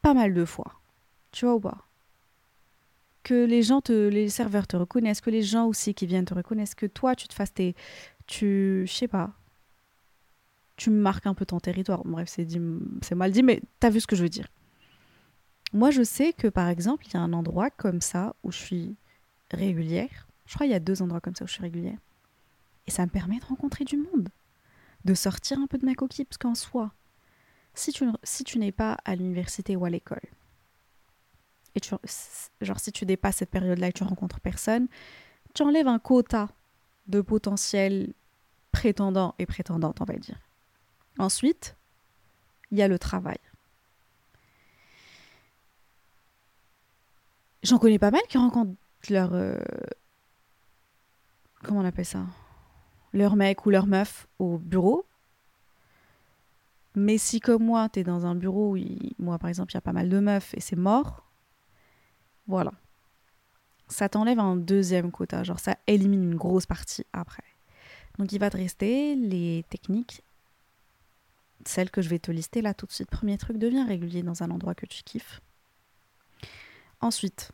pas 0.02 0.13
mal 0.13 0.34
de 0.34 0.46
fois. 0.46 0.74
Tu 1.32 1.46
vois 1.46 1.56
ou 1.56 1.60
pas? 1.60 1.86
Que 3.24 3.46
les 3.46 3.62
gens, 3.62 3.82
te, 3.82 4.08
les 4.08 4.30
serveurs 4.30 4.65
te 4.65 4.78
reconnaissent, 4.78 5.22
que 5.22 5.30
les 5.30 5.44
gens 5.44 5.68
aussi 5.68 5.94
qui 5.94 6.08
viennent 6.08 6.26
te 6.26 6.34
reconnaissent, 6.34 6.76
que 6.76 6.86
toi 6.86 7.15
tu 7.15 7.28
te 7.28 7.34
fasses 7.34 7.54
tes. 7.54 7.76
Tu. 8.26 8.86
Je 8.88 8.94
sais 8.94 9.08
pas. 9.08 9.32
Tu 10.76 10.89
marques 10.89 11.28
un 11.28 11.34
peu 11.34 11.46
ton 11.46 11.60
territoire. 11.60 12.04
Bref, 12.06 12.30
c'est, 12.30 12.48
c'est 13.02 13.15
mal 13.15 13.32
dit, 13.32 13.44
mais 13.44 13.62
t'as 13.80 13.89
vu 13.89 14.00
ce 14.00 14.08
que 14.08 14.15
je 14.15 14.24
veux 14.24 14.30
dire. 14.30 14.48
Moi, 15.74 15.92
je 15.92 16.02
sais 16.02 16.34
que 16.34 16.48
par 16.48 16.68
exemple, 16.70 17.06
il 17.08 17.13
y 17.13 17.18
a 17.18 17.22
un 17.22 17.34
endroit 17.34 17.70
comme 17.70 18.02
ça 18.02 18.36
où 18.44 18.52
je 18.52 18.58
suis 18.58 18.96
régulière. 19.51 20.27
Je 20.45 20.55
crois 20.55 20.65
qu'il 20.65 20.71
y 20.71 20.75
a 20.75 20.79
deux 20.79 21.01
endroits 21.01 21.21
comme 21.21 21.35
ça 21.35 21.43
où 21.43 21.47
je 21.47 21.53
suis 21.53 21.62
régulière. 21.62 21.97
Et 22.88 22.91
ça 22.91 23.05
me 23.05 23.12
permet 23.12 23.39
de 23.39 23.45
rencontrer 23.45 23.85
du 23.85 23.97
monde, 23.97 24.29
de 25.05 25.13
sortir 25.13 25.59
un 25.59 25.67
peu 25.67 25.77
de 25.77 25.85
ma 25.85 25.93
coquille, 25.93 26.25
parce 26.25 26.38
qu'en 26.38 26.55
soi, 26.55 26.91
si 27.73 27.91
tu, 27.91 28.05
si 28.23 28.43
tu 28.43 28.57
n'es 28.57 28.71
pas 28.71 28.97
à 29.05 29.15
l'université 29.15 29.75
ou 29.75 29.85
à 29.85 29.89
l'école, 29.89 30.21
et 31.75 31.79
tu, 31.79 31.93
genre 32.62 32.79
si 32.79 32.91
tu 32.91 33.05
dépasses 33.05 33.38
cette 33.38 33.51
période-là 33.51 33.89
et 33.89 33.93
tu 33.93 34.03
rencontres 34.03 34.39
personne, 34.39 34.88
tu 35.53 35.62
enlèves 35.63 35.88
un 35.88 35.99
quota 35.99 36.49
de 37.07 37.21
potentiels 37.21 38.13
prétendants 38.71 39.35
et 39.39 39.45
prétendantes, 39.45 40.01
on 40.01 40.05
va 40.05 40.15
dire. 40.15 40.39
Ensuite, 41.17 41.75
il 42.71 42.77
y 42.77 42.81
a 42.81 42.88
le 42.88 42.99
travail. 42.99 43.39
J'en 47.63 47.77
connais 47.77 47.99
pas 47.99 48.12
mal 48.12 48.21
qui 48.29 48.38
rencontrent 48.38 48.75
leur. 49.09 49.33
Euh, 49.33 49.57
comment 51.63 51.81
on 51.81 51.85
appelle 51.85 52.05
ça? 52.05 52.25
Leur 53.13 53.35
mec 53.35 53.65
ou 53.65 53.69
leur 53.69 53.88
meuf 53.88 54.27
au 54.38 54.57
bureau. 54.57 55.05
Mais 56.95 57.17
si, 57.17 57.39
comme 57.39 57.63
moi, 57.63 57.88
t'es 57.89 58.03
dans 58.03 58.25
un 58.25 58.35
bureau 58.35 58.75
où, 58.75 58.79
moi, 59.19 59.38
par 59.39 59.49
exemple, 59.49 59.71
il 59.71 59.75
y 59.75 59.77
a 59.77 59.81
pas 59.81 59.93
mal 59.93 60.09
de 60.09 60.19
meufs 60.19 60.53
et 60.53 60.59
c'est 60.59 60.75
mort, 60.75 61.23
voilà. 62.47 62.73
Ça 63.88 64.09
t'enlève 64.09 64.39
un 64.39 64.55
deuxième 64.55 65.12
quota. 65.12 65.43
Genre, 65.43 65.59
ça 65.59 65.77
élimine 65.88 66.23
une 66.23 66.35
grosse 66.35 66.65
partie 66.65 67.05
après. 67.13 67.43
Donc, 68.17 68.31
il 68.31 68.39
va 68.39 68.49
te 68.49 68.57
rester 68.57 69.15
les 69.15 69.63
techniques. 69.69 70.23
Celles 71.65 71.89
que 71.89 72.01
je 72.01 72.09
vais 72.09 72.19
te 72.19 72.31
lister 72.31 72.62
là 72.62 72.73
tout 72.73 72.85
de 72.85 72.91
suite. 72.91 73.09
Premier 73.09 73.38
truc, 73.38 73.57
deviens 73.57 73.85
régulier 73.85 74.23
dans 74.23 74.43
un 74.43 74.51
endroit 74.51 74.75
que 74.75 74.85
tu 74.85 75.03
kiffes. 75.03 75.41
Ensuite, 77.01 77.51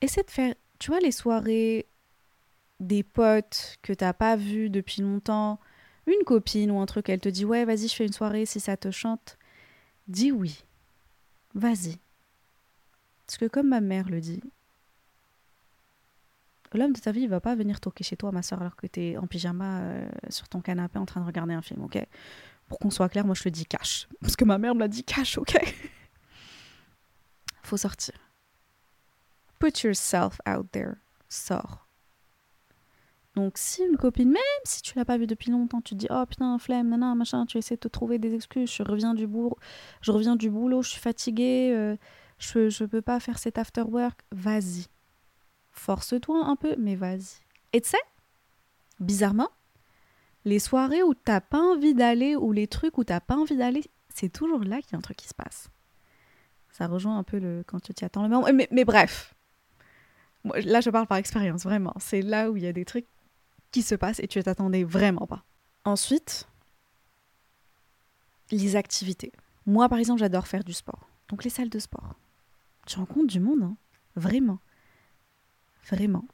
essaie 0.00 0.22
de 0.22 0.30
faire, 0.30 0.54
tu 0.78 0.90
vois, 0.90 1.00
les 1.00 1.12
soirées 1.12 1.86
des 2.80 3.02
potes 3.02 3.76
que 3.82 3.92
t'as 3.92 4.12
pas 4.12 4.36
vu 4.36 4.70
depuis 4.70 5.02
longtemps, 5.02 5.60
une 6.06 6.24
copine 6.24 6.70
ou 6.70 6.80
un 6.80 6.86
truc, 6.86 7.08
elle 7.08 7.20
te 7.20 7.28
dit 7.28 7.44
ouais, 7.44 7.64
vas-y, 7.64 7.88
je 7.88 7.94
fais 7.94 8.06
une 8.06 8.12
soirée 8.12 8.46
si 8.46 8.60
ça 8.60 8.76
te 8.76 8.90
chante. 8.90 9.38
Dis 10.08 10.32
oui. 10.32 10.64
Vas-y. 11.54 11.98
Parce 13.26 13.38
que 13.38 13.46
comme 13.46 13.68
ma 13.68 13.80
mère 13.80 14.08
le 14.08 14.20
dit, 14.20 14.42
l'homme 16.72 16.92
de 16.92 17.00
ta 17.00 17.12
vie, 17.12 17.22
il 17.22 17.28
va 17.28 17.40
pas 17.40 17.54
venir 17.54 17.80
toquer 17.80 18.04
chez 18.04 18.16
toi, 18.16 18.32
ma 18.32 18.42
soeur, 18.42 18.60
alors 18.60 18.76
que 18.76 18.86
tu 18.86 19.00
es 19.00 19.16
en 19.16 19.26
pyjama 19.26 19.80
euh, 19.80 20.08
sur 20.30 20.48
ton 20.48 20.60
canapé 20.60 20.98
en 20.98 21.06
train 21.06 21.20
de 21.20 21.26
regarder 21.26 21.54
un 21.54 21.62
film, 21.62 21.82
ok? 21.82 21.98
Pour 22.68 22.78
qu'on 22.78 22.90
soit 22.90 23.08
clair, 23.08 23.24
moi 23.24 23.34
je 23.34 23.42
te 23.42 23.48
dis 23.48 23.66
cash. 23.66 24.08
Parce 24.20 24.36
que 24.36 24.44
ma 24.44 24.58
mère 24.58 24.74
me 24.74 24.80
l'a 24.80 24.88
dit 24.88 25.04
cash, 25.04 25.38
ok? 25.38 25.54
Faut 27.62 27.76
sortir. 27.76 28.14
Put 29.60 29.84
yourself 29.84 30.40
out 30.48 30.72
there. 30.72 30.94
Sors. 31.28 31.86
Donc 33.36 33.52
si 33.56 33.82
une 33.82 33.96
copine, 33.96 34.30
même 34.30 34.42
si 34.64 34.82
tu 34.82 34.96
l'as 34.96 35.04
pas 35.04 35.16
vue 35.16 35.28
depuis 35.28 35.52
longtemps, 35.52 35.80
tu 35.80 35.94
te 35.94 36.00
dis 36.00 36.08
oh 36.10 36.24
putain 36.26 36.58
flemme, 36.58 36.88
nana, 36.88 37.14
machin, 37.14 37.46
tu 37.46 37.58
essaies 37.58 37.76
de 37.76 37.80
te 37.80 37.88
trouver 37.88 38.18
des 38.18 38.34
excuses, 38.34 38.72
je 38.72 38.82
reviens 38.82 39.14
du 39.14 39.26
boulot, 39.28 39.56
je 40.00 40.10
reviens 40.10 40.34
du 40.34 40.50
boulot, 40.50 40.82
je 40.82 40.90
suis 40.90 41.00
fatiguée, 41.00 41.72
euh, 41.72 41.96
je 42.38 42.68
je 42.70 42.84
peux 42.84 43.02
pas 43.02 43.20
faire 43.20 43.38
cet 43.38 43.58
after 43.58 43.82
work, 43.82 44.20
vas-y. 44.32 44.86
Force-toi 45.70 46.44
un 46.44 46.56
peu, 46.56 46.74
mais 46.76 46.96
vas-y. 46.96 47.40
Et 47.72 47.80
tu 47.80 47.90
sais, 47.90 48.02
bizarrement, 48.98 49.48
les 50.44 50.58
soirées 50.58 51.02
où 51.04 51.14
t'as 51.14 51.40
pas 51.40 51.60
envie 51.60 51.94
d'aller 51.94 52.34
ou 52.34 52.50
les 52.50 52.66
trucs 52.66 52.98
où 52.98 53.04
t'as 53.04 53.20
pas 53.20 53.36
envie 53.36 53.56
d'aller, 53.56 53.84
c'est 54.12 54.32
toujours 54.32 54.64
là 54.64 54.80
qu'il 54.80 54.92
y 54.92 54.94
a 54.96 54.98
un 54.98 55.02
truc 55.02 55.18
qui 55.18 55.28
se 55.28 55.34
passe. 55.34 55.70
Ça 56.72 56.86
rejoint 56.88 57.18
un 57.18 57.22
peu 57.22 57.38
le 57.38 57.62
quand 57.66 57.80
tu 57.80 57.94
t'y 57.94 58.04
attends 58.04 58.26
le 58.26 58.52
Mais, 58.52 58.68
mais 58.70 58.84
bref, 58.84 59.34
là, 60.44 60.80
je 60.80 60.90
parle 60.90 61.06
par 61.06 61.18
expérience, 61.18 61.64
vraiment. 61.64 61.94
C'est 61.98 62.22
là 62.22 62.50
où 62.50 62.56
il 62.56 62.62
y 62.62 62.66
a 62.66 62.72
des 62.72 62.84
trucs 62.84 63.06
qui 63.70 63.82
se 63.82 63.94
passent 63.94 64.20
et 64.20 64.28
tu 64.28 64.42
t'attendais 64.42 64.84
vraiment 64.84 65.26
pas. 65.26 65.44
Ensuite, 65.84 66.48
les 68.50 68.76
activités. 68.76 69.32
Moi, 69.66 69.88
par 69.88 69.98
exemple, 69.98 70.20
j'adore 70.20 70.46
faire 70.46 70.64
du 70.64 70.72
sport. 70.72 71.08
Donc, 71.28 71.44
les 71.44 71.50
salles 71.50 71.68
de 71.68 71.78
sport. 71.78 72.14
Tu 72.86 72.98
rencontres 72.98 73.28
du 73.28 73.40
monde, 73.40 73.62
hein 73.62 73.76
Vraiment. 74.16 74.58
Vraiment. 75.88 76.24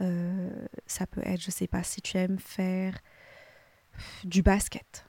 Euh, 0.00 0.66
ça 0.86 1.06
peut 1.06 1.22
être, 1.24 1.40
je 1.40 1.50
sais 1.50 1.66
pas, 1.66 1.82
si 1.82 2.00
tu 2.00 2.16
aimes 2.16 2.38
faire 2.38 2.98
du 4.24 4.42
basket. 4.42 5.06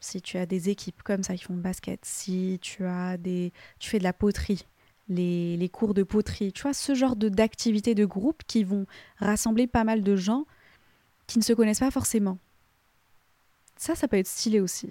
Si 0.00 0.22
tu 0.22 0.38
as 0.38 0.46
des 0.46 0.70
équipes 0.70 1.02
comme 1.02 1.22
ça 1.22 1.36
qui 1.36 1.44
font 1.44 1.54
du 1.54 1.60
basket. 1.60 2.04
Si 2.04 2.58
tu 2.62 2.84
as 2.84 3.16
des. 3.16 3.52
Tu 3.78 3.90
fais 3.90 3.98
de 3.98 4.04
la 4.04 4.12
poterie 4.12 4.66
les, 5.10 5.68
cours 5.68 5.92
de 5.92 6.02
poterie, 6.02 6.52
tu 6.52 6.62
vois, 6.62 6.72
ce 6.72 6.94
genre 6.94 7.16
d'activités 7.16 7.94
de, 7.94 8.04
groupe 8.04 8.42
qui 8.46 8.64
vont 8.64 8.86
rassembler 9.18 9.66
pas 9.66 9.84
mal 9.84 10.02
de 10.02 10.16
gens 10.16 10.46
qui 11.26 11.38
ne 11.38 11.44
se 11.44 11.52
connaissent 11.52 11.80
pas 11.80 11.90
forcément. 11.90 12.38
Ça, 13.76 13.94
ça 13.94 14.08
peut 14.08 14.18
être 14.18 14.26
stylé 14.26 14.60
aussi. 14.60 14.88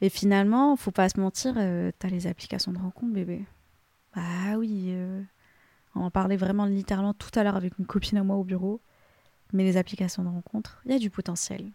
Et 0.00 0.10
finalement, 0.10 0.76
faut 0.76 0.90
pas 0.90 1.08
se 1.08 1.18
mentir, 1.18 1.54
euh, 1.56 1.90
t'as 1.98 2.08
les 2.08 2.26
applications 2.26 2.72
de 2.72 2.78
rencontre, 2.78 3.12
bébé. 3.12 3.44
Bah 4.14 4.56
oui, 4.58 4.88
euh, 4.88 5.22
on 5.94 6.02
en 6.02 6.10
parlait 6.10 6.36
vraiment 6.36 6.66
littéralement 6.66 7.14
tout 7.14 7.30
à 7.34 7.44
l'heure 7.44 7.56
avec 7.56 7.78
une 7.78 7.86
copine 7.86 8.18
à 8.18 8.22
moi 8.22 8.36
au 8.36 8.44
bureau. 8.44 8.80
Mais 9.52 9.64
les 9.64 9.76
applications 9.76 10.22
de 10.22 10.28
rencontre, 10.28 10.82
il 10.84 10.92
y 10.92 10.94
a 10.94 10.98
du 10.98 11.08
potentiel. 11.08 11.70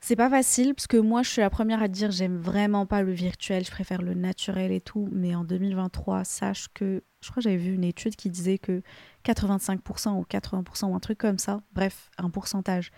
C'est 0.00 0.16
pas 0.16 0.30
facile 0.30 0.74
parce 0.74 0.86
que 0.86 0.96
moi 0.96 1.22
je 1.22 1.30
suis 1.30 1.40
la 1.40 1.50
première 1.50 1.82
à 1.82 1.88
dire 1.88 2.10
j'aime 2.10 2.36
vraiment 2.36 2.86
pas 2.86 3.02
le 3.02 3.12
virtuel, 3.12 3.64
je 3.64 3.70
préfère 3.70 4.00
le 4.00 4.14
naturel 4.14 4.70
et 4.72 4.80
tout. 4.80 5.08
Mais 5.12 5.34
en 5.34 5.44
2023, 5.44 6.24
sache 6.24 6.68
que 6.72 7.02
je 7.20 7.30
crois 7.30 7.42
que 7.42 7.48
j'avais 7.48 7.56
vu 7.56 7.74
une 7.74 7.84
étude 7.84 8.14
qui 8.14 8.30
disait 8.30 8.58
que 8.58 8.82
85% 9.24 10.18
ou 10.18 10.22
80% 10.22 10.86
ou 10.86 10.94
un 10.94 11.00
truc 11.00 11.18
comme 11.18 11.38
ça, 11.38 11.60
bref, 11.72 12.10
un 12.16 12.30
pourcentage 12.30 12.90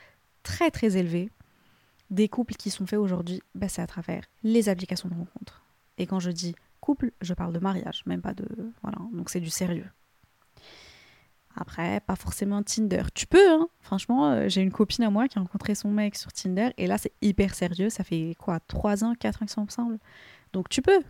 très 0.42 0.70
très 0.70 0.96
élevé 0.96 1.30
des 2.10 2.28
couples 2.28 2.54
qui 2.54 2.70
sont 2.70 2.86
faits 2.86 2.98
aujourd'hui, 2.98 3.40
bah, 3.54 3.68
c'est 3.68 3.82
à 3.82 3.86
travers 3.86 4.24
les 4.42 4.68
applications 4.68 5.08
de 5.08 5.14
rencontre. 5.14 5.64
Et 5.96 6.06
quand 6.06 6.20
je 6.20 6.30
dis 6.30 6.54
couple, 6.80 7.12
je 7.20 7.34
parle 7.34 7.52
de 7.52 7.58
mariage, 7.58 8.02
même 8.06 8.22
pas 8.22 8.34
de. 8.34 8.46
Voilà, 8.82 8.98
donc 9.12 9.30
c'est 9.30 9.40
du 9.40 9.50
sérieux. 9.50 9.86
Après, 11.60 12.00
pas 12.00 12.16
forcément 12.16 12.62
Tinder. 12.62 13.02
Tu 13.14 13.26
peux, 13.26 13.50
hein 13.50 13.68
Franchement, 13.80 14.30
euh, 14.30 14.48
j'ai 14.48 14.62
une 14.62 14.72
copine 14.72 15.04
à 15.04 15.10
moi 15.10 15.28
qui 15.28 15.38
a 15.38 15.42
rencontré 15.42 15.74
son 15.74 15.90
mec 15.90 16.16
sur 16.16 16.32
Tinder 16.32 16.70
et 16.78 16.86
là, 16.86 16.96
c'est 16.96 17.12
hyper 17.20 17.54
sérieux. 17.54 17.90
Ça 17.90 18.02
fait 18.02 18.34
quoi 18.38 18.60
3 18.60 19.04
ans, 19.04 19.14
4 19.14 19.36
ans 19.36 19.38
qu'ils 19.40 19.50
sont 19.50 19.60
ensemble? 19.60 19.98
Donc 20.54 20.70
tu 20.70 20.80
peux. 20.80 21.02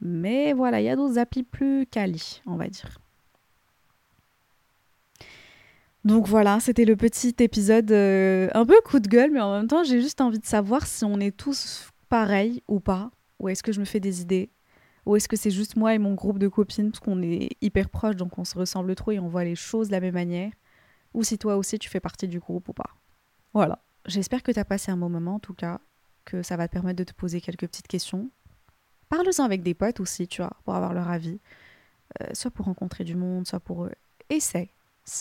Mais 0.00 0.52
voilà, 0.52 0.80
il 0.80 0.84
y 0.84 0.88
a 0.88 0.94
d'autres 0.94 1.18
applis 1.18 1.42
plus 1.42 1.84
quali, 1.86 2.42
on 2.46 2.54
va 2.54 2.68
dire. 2.68 3.00
Donc 6.04 6.28
voilà, 6.28 6.60
c'était 6.60 6.84
le 6.84 6.94
petit 6.94 7.34
épisode 7.40 7.90
euh, 7.90 8.48
un 8.54 8.64
peu 8.64 8.80
coup 8.84 9.00
de 9.00 9.08
gueule, 9.08 9.32
mais 9.32 9.40
en 9.40 9.52
même 9.52 9.66
temps, 9.66 9.82
j'ai 9.82 10.00
juste 10.00 10.20
envie 10.20 10.38
de 10.38 10.46
savoir 10.46 10.86
si 10.86 11.04
on 11.04 11.18
est 11.18 11.36
tous 11.36 11.90
pareils 12.08 12.62
ou 12.68 12.78
pas. 12.78 13.10
Ou 13.40 13.48
est-ce 13.48 13.64
que 13.64 13.72
je 13.72 13.80
me 13.80 13.84
fais 13.84 13.98
des 13.98 14.22
idées 14.22 14.48
ou 15.06 15.14
est-ce 15.14 15.28
que 15.28 15.36
c'est 15.36 15.52
juste 15.52 15.76
moi 15.76 15.94
et 15.94 15.98
mon 15.98 16.14
groupe 16.14 16.38
de 16.38 16.48
copines, 16.48 16.90
parce 16.90 16.98
qu'on 16.98 17.22
est 17.22 17.50
hyper 17.60 17.88
proches, 17.88 18.16
donc 18.16 18.38
on 18.38 18.44
se 18.44 18.58
ressemble 18.58 18.94
trop 18.96 19.12
et 19.12 19.20
on 19.20 19.28
voit 19.28 19.44
les 19.44 19.54
choses 19.54 19.86
de 19.86 19.92
la 19.92 20.00
même 20.00 20.14
manière? 20.14 20.50
Ou 21.14 21.22
si 21.22 21.38
toi 21.38 21.56
aussi 21.56 21.78
tu 21.78 21.88
fais 21.88 22.00
partie 22.00 22.26
du 22.26 22.40
groupe 22.40 22.68
ou 22.68 22.72
pas? 22.72 22.90
Voilà. 23.54 23.78
J'espère 24.06 24.42
que 24.42 24.50
tu 24.50 24.58
as 24.58 24.64
passé 24.64 24.90
un 24.90 24.96
bon 24.96 25.08
moment, 25.08 25.36
en 25.36 25.38
tout 25.38 25.54
cas, 25.54 25.80
que 26.24 26.42
ça 26.42 26.56
va 26.56 26.66
te 26.66 26.72
permettre 26.72 26.98
de 26.98 27.04
te 27.04 27.14
poser 27.14 27.40
quelques 27.40 27.68
petites 27.68 27.86
questions. 27.86 28.30
Parle-en 29.08 29.44
avec 29.44 29.62
des 29.62 29.74
potes 29.74 30.00
aussi, 30.00 30.26
tu 30.26 30.42
vois, 30.42 30.56
pour 30.64 30.74
avoir 30.74 30.92
leur 30.92 31.08
avis. 31.08 31.38
Euh, 32.20 32.26
soit 32.32 32.50
pour 32.50 32.66
rencontrer 32.66 33.04
du 33.04 33.14
monde, 33.14 33.46
soit 33.46 33.60
pour... 33.60 33.84
eux. 33.84 33.92
essaye. 34.28 34.70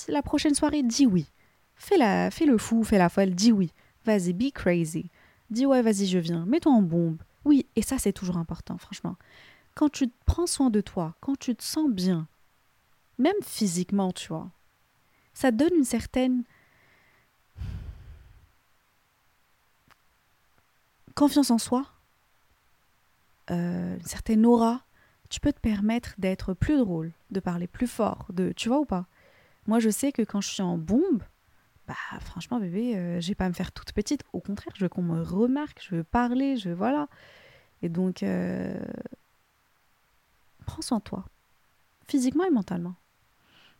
La 0.07 0.23
prochaine 0.23 0.55
soirée, 0.55 0.81
dis 0.81 1.05
oui. 1.05 1.31
Fais, 1.75 1.97
la, 1.97 2.31
fais 2.31 2.45
le 2.45 2.57
fou, 2.57 2.83
fais 2.83 2.97
la 2.97 3.09
folle, 3.09 3.35
dis 3.35 3.51
oui. 3.51 3.71
Vas-y, 4.03 4.33
be 4.33 4.51
crazy. 4.51 5.11
Dis 5.51 5.67
ouais, 5.67 5.83
vas-y, 5.83 6.07
je 6.07 6.17
viens. 6.17 6.45
Mets-toi 6.47 6.71
en 6.71 6.81
bombe. 6.81 7.21
Oui, 7.43 7.67
et 7.75 7.83
ça, 7.83 7.99
c'est 7.99 8.13
toujours 8.13 8.37
important, 8.37 8.79
franchement 8.79 9.15
quand 9.75 9.89
tu 9.89 10.09
prends 10.25 10.47
soin 10.47 10.69
de 10.69 10.81
toi, 10.81 11.15
quand 11.19 11.37
tu 11.37 11.55
te 11.55 11.63
sens 11.63 11.89
bien, 11.89 12.27
même 13.19 13.35
physiquement, 13.43 14.11
tu 14.11 14.29
vois, 14.29 14.49
ça 15.33 15.51
donne 15.51 15.75
une 15.77 15.83
certaine 15.83 16.43
confiance 21.13 21.51
en 21.51 21.57
soi, 21.57 21.85
euh, 23.51 23.97
une 23.97 24.05
certaine 24.05 24.45
aura, 24.45 24.81
tu 25.29 25.39
peux 25.39 25.53
te 25.53 25.59
permettre 25.59 26.15
d'être 26.17 26.53
plus 26.53 26.77
drôle, 26.77 27.11
de 27.31 27.39
parler 27.39 27.67
plus 27.67 27.87
fort, 27.87 28.25
de 28.33 28.51
tu 28.53 28.69
vois 28.69 28.79
ou 28.79 28.85
pas? 28.85 29.05
Moi, 29.67 29.79
je 29.79 29.89
sais 29.89 30.11
que 30.11 30.21
quand 30.21 30.41
je 30.41 30.49
suis 30.49 30.61
en 30.61 30.77
bombe, 30.77 31.23
bah 31.87 31.95
franchement 32.21 32.59
bébé, 32.59 32.95
euh, 32.95 33.19
je 33.21 33.27
vais 33.27 33.35
pas 33.35 33.47
me 33.49 33.53
faire 33.53 33.71
toute 33.71 33.93
petite. 33.93 34.23
Au 34.33 34.39
contraire, 34.39 34.73
je 34.75 34.85
veux 34.85 34.89
qu'on 34.89 35.03
me 35.03 35.21
remarque, 35.21 35.85
je 35.87 35.95
veux 35.95 36.03
parler, 36.03 36.57
je 36.57 36.69
veux 36.69 36.75
voilà. 36.75 37.07
Et 37.81 37.89
donc, 37.89 38.23
euh, 38.23 38.79
prends 40.65 40.81
soin 40.81 40.97
de 40.97 41.03
toi, 41.03 41.25
physiquement 42.07 42.45
et 42.45 42.51
mentalement. 42.51 42.95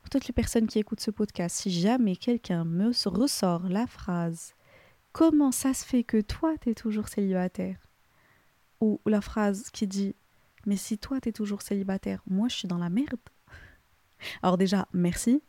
Pour 0.02 0.10
toutes 0.10 0.28
les 0.28 0.34
personnes 0.34 0.68
qui 0.68 0.80
écoutent 0.80 1.00
ce 1.00 1.12
podcast, 1.12 1.56
si 1.56 1.72
jamais 1.72 2.16
quelqu'un 2.16 2.64
me 2.64 2.92
ressort 3.10 3.68
la 3.68 3.88
phrase 3.88 4.54
Comment 5.16 5.54
ça 5.54 5.74
se 5.74 5.86
fait 5.86 6.04
que 6.04 6.20
toi, 6.20 6.56
tu 6.60 6.72
es 6.72 6.74
toujours 6.74 7.08
célibataire? 7.08 7.78
Ou 8.82 9.00
la 9.06 9.22
phrase 9.22 9.70
qui 9.72 9.88
dit 9.88 10.14
Mais 10.66 10.76
si 10.76 10.98
toi, 10.98 11.22
tu 11.22 11.30
es 11.30 11.32
toujours 11.32 11.62
célibataire, 11.62 12.22
moi, 12.28 12.50
je 12.50 12.58
suis 12.58 12.68
dans 12.68 12.78
la 12.78 12.90
merde. 12.90 13.16
Alors 14.44 14.58
déjà, 14.58 14.90
merci. 14.92 15.42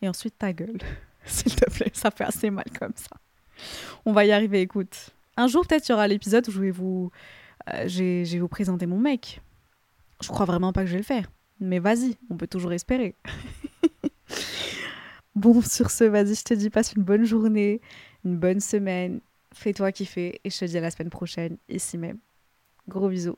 Et 0.00 0.08
ensuite, 0.08 0.36
ta 0.36 0.52
gueule. 0.52 0.80
S'il 1.24 1.54
te 1.54 1.70
plaît, 1.70 1.92
ça 1.94 2.10
fait 2.10 2.24
assez 2.24 2.50
mal 2.50 2.64
comme 2.76 2.94
ça. 2.96 3.16
On 4.04 4.12
va 4.12 4.24
y 4.24 4.32
arriver, 4.32 4.60
écoute. 4.60 5.10
Un 5.36 5.46
jour, 5.46 5.64
peut-être, 5.64 5.88
il 5.88 5.92
y 5.92 5.94
aura 5.94 6.08
l'épisode 6.08 6.48
où 6.48 6.50
je 6.50 6.60
vais 6.60 6.72
vous, 6.72 7.12
euh, 7.72 7.86
je 7.86 8.24
vais 8.24 8.38
vous 8.40 8.48
présenter 8.48 8.86
mon 8.86 8.98
mec. 8.98 9.40
Je 10.22 10.28
crois 10.28 10.46
vraiment 10.46 10.72
pas 10.72 10.82
que 10.82 10.86
je 10.86 10.92
vais 10.92 10.98
le 10.98 11.04
faire. 11.04 11.30
Mais 11.60 11.78
vas-y, 11.78 12.16
on 12.30 12.36
peut 12.36 12.46
toujours 12.46 12.72
espérer. 12.72 13.16
bon, 15.34 15.60
sur 15.62 15.90
ce, 15.90 16.04
vas-y, 16.04 16.34
je 16.34 16.44
te 16.44 16.54
dis, 16.54 16.70
passe 16.70 16.92
une 16.94 17.02
bonne 17.02 17.24
journée, 17.24 17.80
une 18.24 18.36
bonne 18.36 18.60
semaine. 18.60 19.20
Fais-toi 19.54 19.92
kiffer 19.92 20.40
et 20.44 20.50
je 20.50 20.58
te 20.58 20.64
dis 20.64 20.78
à 20.78 20.80
la 20.80 20.90
semaine 20.90 21.10
prochaine, 21.10 21.58
ici 21.68 21.98
même. 21.98 22.18
Gros 22.88 23.08
bisous. 23.08 23.36